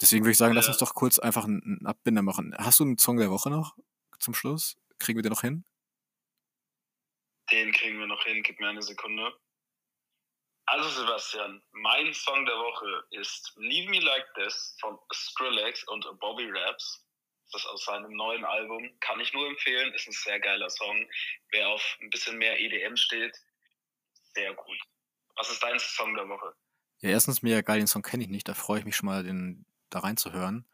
Deswegen 0.00 0.24
würde 0.24 0.32
ich 0.32 0.38
sagen, 0.38 0.54
lass 0.54 0.66
Ja. 0.66 0.72
uns 0.72 0.78
doch 0.78 0.94
kurz 0.94 1.18
einfach 1.18 1.44
einen, 1.44 1.62
einen 1.62 1.86
Abbinder 1.86 2.22
machen. 2.22 2.54
Hast 2.58 2.80
du 2.80 2.84
einen 2.84 2.98
Song 2.98 3.16
der 3.16 3.30
Woche 3.30 3.50
noch 3.50 3.76
zum 4.18 4.34
Schluss? 4.34 4.76
Kriegen 4.98 5.18
wir 5.18 5.22
den 5.22 5.32
noch 5.32 5.40
hin? 5.42 5.64
Den 7.50 7.72
kriegen 7.72 7.98
wir 7.98 8.06
noch 8.06 8.24
hin, 8.24 8.42
gib 8.42 8.58
mir 8.60 8.68
eine 8.68 8.82
Sekunde. 8.82 9.32
Also 10.68 10.88
Sebastian, 10.88 11.62
mein 11.72 12.12
Song 12.12 12.44
der 12.44 12.56
Woche 12.56 13.04
ist 13.10 13.52
Leave 13.56 13.88
Me 13.88 14.00
Like 14.00 14.26
This 14.34 14.76
von 14.80 14.98
Skrillex 15.14 15.84
und 15.84 16.04
Bobby 16.18 16.50
Raps. 16.50 17.04
Das 17.52 17.62
ist 17.62 17.68
aus 17.68 17.84
seinem 17.84 18.12
neuen 18.14 18.44
Album. 18.44 18.90
Kann 18.98 19.20
ich 19.20 19.32
nur 19.32 19.46
empfehlen, 19.46 19.94
ist 19.94 20.08
ein 20.08 20.12
sehr 20.12 20.40
geiler 20.40 20.68
Song. 20.68 21.08
Wer 21.52 21.68
auf 21.68 21.96
ein 22.00 22.10
bisschen 22.10 22.36
mehr 22.38 22.58
EDM 22.58 22.96
steht, 22.96 23.36
sehr 24.34 24.52
gut. 24.54 24.78
Was 25.36 25.50
ist 25.50 25.62
dein 25.62 25.78
Song 25.78 26.14
der 26.16 26.28
Woche? 26.28 26.52
Ja, 26.98 27.10
erstens 27.10 27.42
mega 27.42 27.60
geil, 27.60 27.78
den 27.78 27.86
Song 27.86 28.02
kenne 28.02 28.24
ich 28.24 28.28
nicht, 28.30 28.48
da 28.48 28.54
freue 28.54 28.80
ich 28.80 28.84
mich 28.84 28.96
schon 28.96 29.06
mal, 29.06 29.22
den 29.22 29.64
da 29.90 30.00
reinzuhören. 30.00 30.66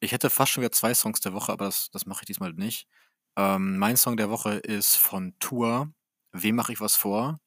Ich 0.00 0.12
hätte 0.12 0.30
fast 0.30 0.52
schon 0.52 0.62
wieder 0.62 0.72
zwei 0.72 0.94
Songs 0.94 1.20
der 1.20 1.34
Woche, 1.34 1.52
aber 1.52 1.66
das, 1.66 1.90
das 1.90 2.06
mache 2.06 2.22
ich 2.22 2.26
diesmal 2.26 2.52
nicht. 2.54 2.88
Ähm, 3.36 3.78
mein 3.78 3.96
Song 3.96 4.16
der 4.16 4.30
Woche 4.30 4.54
ist 4.54 4.96
von 4.96 5.34
Tour. 5.40 5.92
Wem 6.32 6.56
mache 6.56 6.72
ich 6.72 6.80
was 6.80 6.96
vor? 6.96 7.38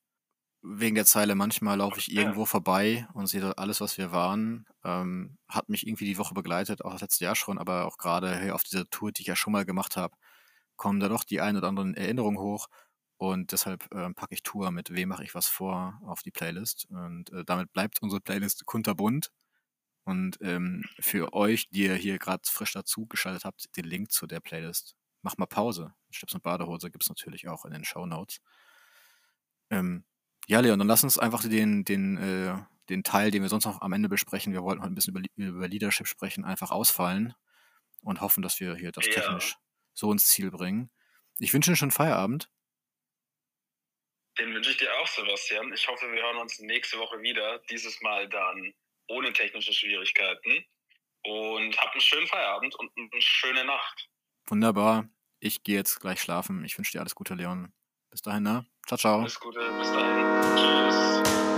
Wegen 0.63 0.95
der 0.95 1.05
Zeile, 1.05 1.35
manchmal 1.35 1.77
laufe 1.79 1.99
ich 1.99 2.11
irgendwo 2.11 2.45
vorbei 2.45 3.07
und 3.13 3.27
sehe 3.27 3.41
dort 3.41 3.57
alles, 3.59 3.81
was 3.81 3.97
wir 3.97 4.11
waren. 4.13 4.65
Ähm, 4.85 5.37
hat 5.49 5.69
mich 5.69 5.85
irgendwie 5.87 6.05
die 6.05 6.17
Woche 6.17 6.33
begleitet, 6.33 6.85
auch 6.85 6.93
das 6.93 7.01
letzte 7.01 7.25
Jahr 7.25 7.35
schon, 7.35 7.57
aber 7.59 7.85
auch 7.85 7.97
gerade 7.97 8.33
hey, 8.35 8.51
auf 8.51 8.63
dieser 8.63 8.89
Tour, 8.89 9.11
die 9.11 9.21
ich 9.23 9.27
ja 9.27 9.35
schon 9.35 9.53
mal 9.53 9.65
gemacht 9.65 9.97
habe, 9.97 10.15
kommen 10.77 10.99
da 10.99 11.09
doch 11.09 11.23
die 11.25 11.41
ein 11.41 11.57
oder 11.57 11.67
anderen 11.67 11.95
Erinnerungen 11.95 12.39
hoch. 12.39 12.67
Und 13.17 13.51
deshalb 13.53 13.85
äh, 13.93 14.13
packe 14.13 14.33
ich 14.35 14.43
Tour 14.43 14.71
mit 14.71 14.93
Wem 14.93 15.09
mache 15.09 15.23
ich 15.23 15.35
was 15.35 15.47
vor 15.47 15.99
auf 16.05 16.23
die 16.23 16.31
Playlist. 16.31 16.87
Und 16.89 17.31
äh, 17.31 17.45
damit 17.45 17.71
bleibt 17.73 18.01
unsere 18.01 18.21
Playlist 18.21 18.65
kunterbunt. 18.65 19.31
Und 20.05 20.37
ähm, 20.41 20.83
für 20.99 21.33
euch, 21.33 21.69
die 21.69 21.83
ihr 21.85 21.95
hier 21.95 22.19
gerade 22.19 22.43
frisch 22.45 22.73
dazu 22.73 23.05
geschaltet 23.07 23.45
habt, 23.45 23.75
den 23.77 23.85
Link 23.85 24.11
zu 24.11 24.27
der 24.27 24.41
Playlist. 24.41 24.95
Mach 25.21 25.37
mal 25.37 25.45
Pause. 25.45 25.93
Schlips 26.11 26.33
und 26.33 26.43
Badehose 26.43 26.91
gibt 26.91 27.03
es 27.03 27.09
natürlich 27.09 27.47
auch 27.47 27.63
in 27.65 27.71
den 27.71 27.85
Show 27.85 28.05
Notes. 28.05 28.39
Ähm, 29.69 30.03
ja, 30.47 30.59
Leon, 30.59 30.79
dann 30.79 30.87
lass 30.87 31.03
uns 31.03 31.17
einfach 31.17 31.41
den, 31.43 31.85
den, 31.85 32.17
äh, 32.17 32.57
den 32.89 33.03
Teil, 33.03 33.31
den 33.31 33.41
wir 33.41 33.49
sonst 33.49 33.65
noch 33.65 33.81
am 33.81 33.93
Ende 33.93 34.09
besprechen, 34.09 34.53
wir 34.53 34.63
wollten 34.63 34.81
heute 34.81 34.91
ein 34.91 34.95
bisschen 34.95 35.15
über, 35.15 35.21
über 35.37 35.67
Leadership 35.67 36.07
sprechen, 36.07 36.43
einfach 36.43 36.71
ausfallen 36.71 37.33
und 38.01 38.19
hoffen, 38.21 38.43
dass 38.43 38.59
wir 38.59 38.75
hier 38.75 38.91
das 38.91 39.05
Ja. 39.05 39.13
technisch 39.13 39.55
so 39.93 40.11
ins 40.11 40.27
Ziel 40.27 40.51
bringen. 40.51 40.89
Ich 41.39 41.53
wünsche 41.53 41.69
Ihnen 41.71 41.77
schon 41.77 41.91
Feierabend. 41.91 42.49
Den 44.37 44.53
wünsche 44.53 44.71
ich 44.71 44.77
dir 44.77 44.91
auch, 44.99 45.07
Sebastian. 45.07 45.71
Ich 45.73 45.87
hoffe, 45.87 46.11
wir 46.11 46.21
hören 46.21 46.37
uns 46.37 46.59
nächste 46.59 46.97
Woche 46.97 47.21
wieder. 47.21 47.59
Dieses 47.69 48.01
Mal 48.01 48.27
dann 48.29 48.73
ohne 49.07 49.33
technische 49.33 49.73
Schwierigkeiten. 49.73 50.65
Und 51.25 51.77
habt 51.77 51.93
einen 51.93 52.01
schönen 52.01 52.27
Feierabend 52.27 52.75
und 52.75 52.91
eine 52.97 53.21
schöne 53.21 53.63
Nacht. 53.63 54.09
Wunderbar. 54.47 55.07
Ich 55.39 55.63
gehe 55.63 55.75
jetzt 55.75 56.01
gleich 56.01 56.19
schlafen. 56.19 56.65
Ich 56.65 56.77
wünsche 56.77 56.91
dir 56.91 56.99
alles 56.99 57.15
Gute, 57.15 57.33
Leon. 57.33 57.73
Bis 58.11 58.21
dahin, 58.21 58.43
ne? 58.43 58.65
Ciao, 58.85 58.97
ciao. 58.97 59.19
Alles 59.21 59.39
Gute. 59.39 59.59
Bis 59.79 59.91
dahin. 59.91 60.23
Tschüss. 60.57 61.52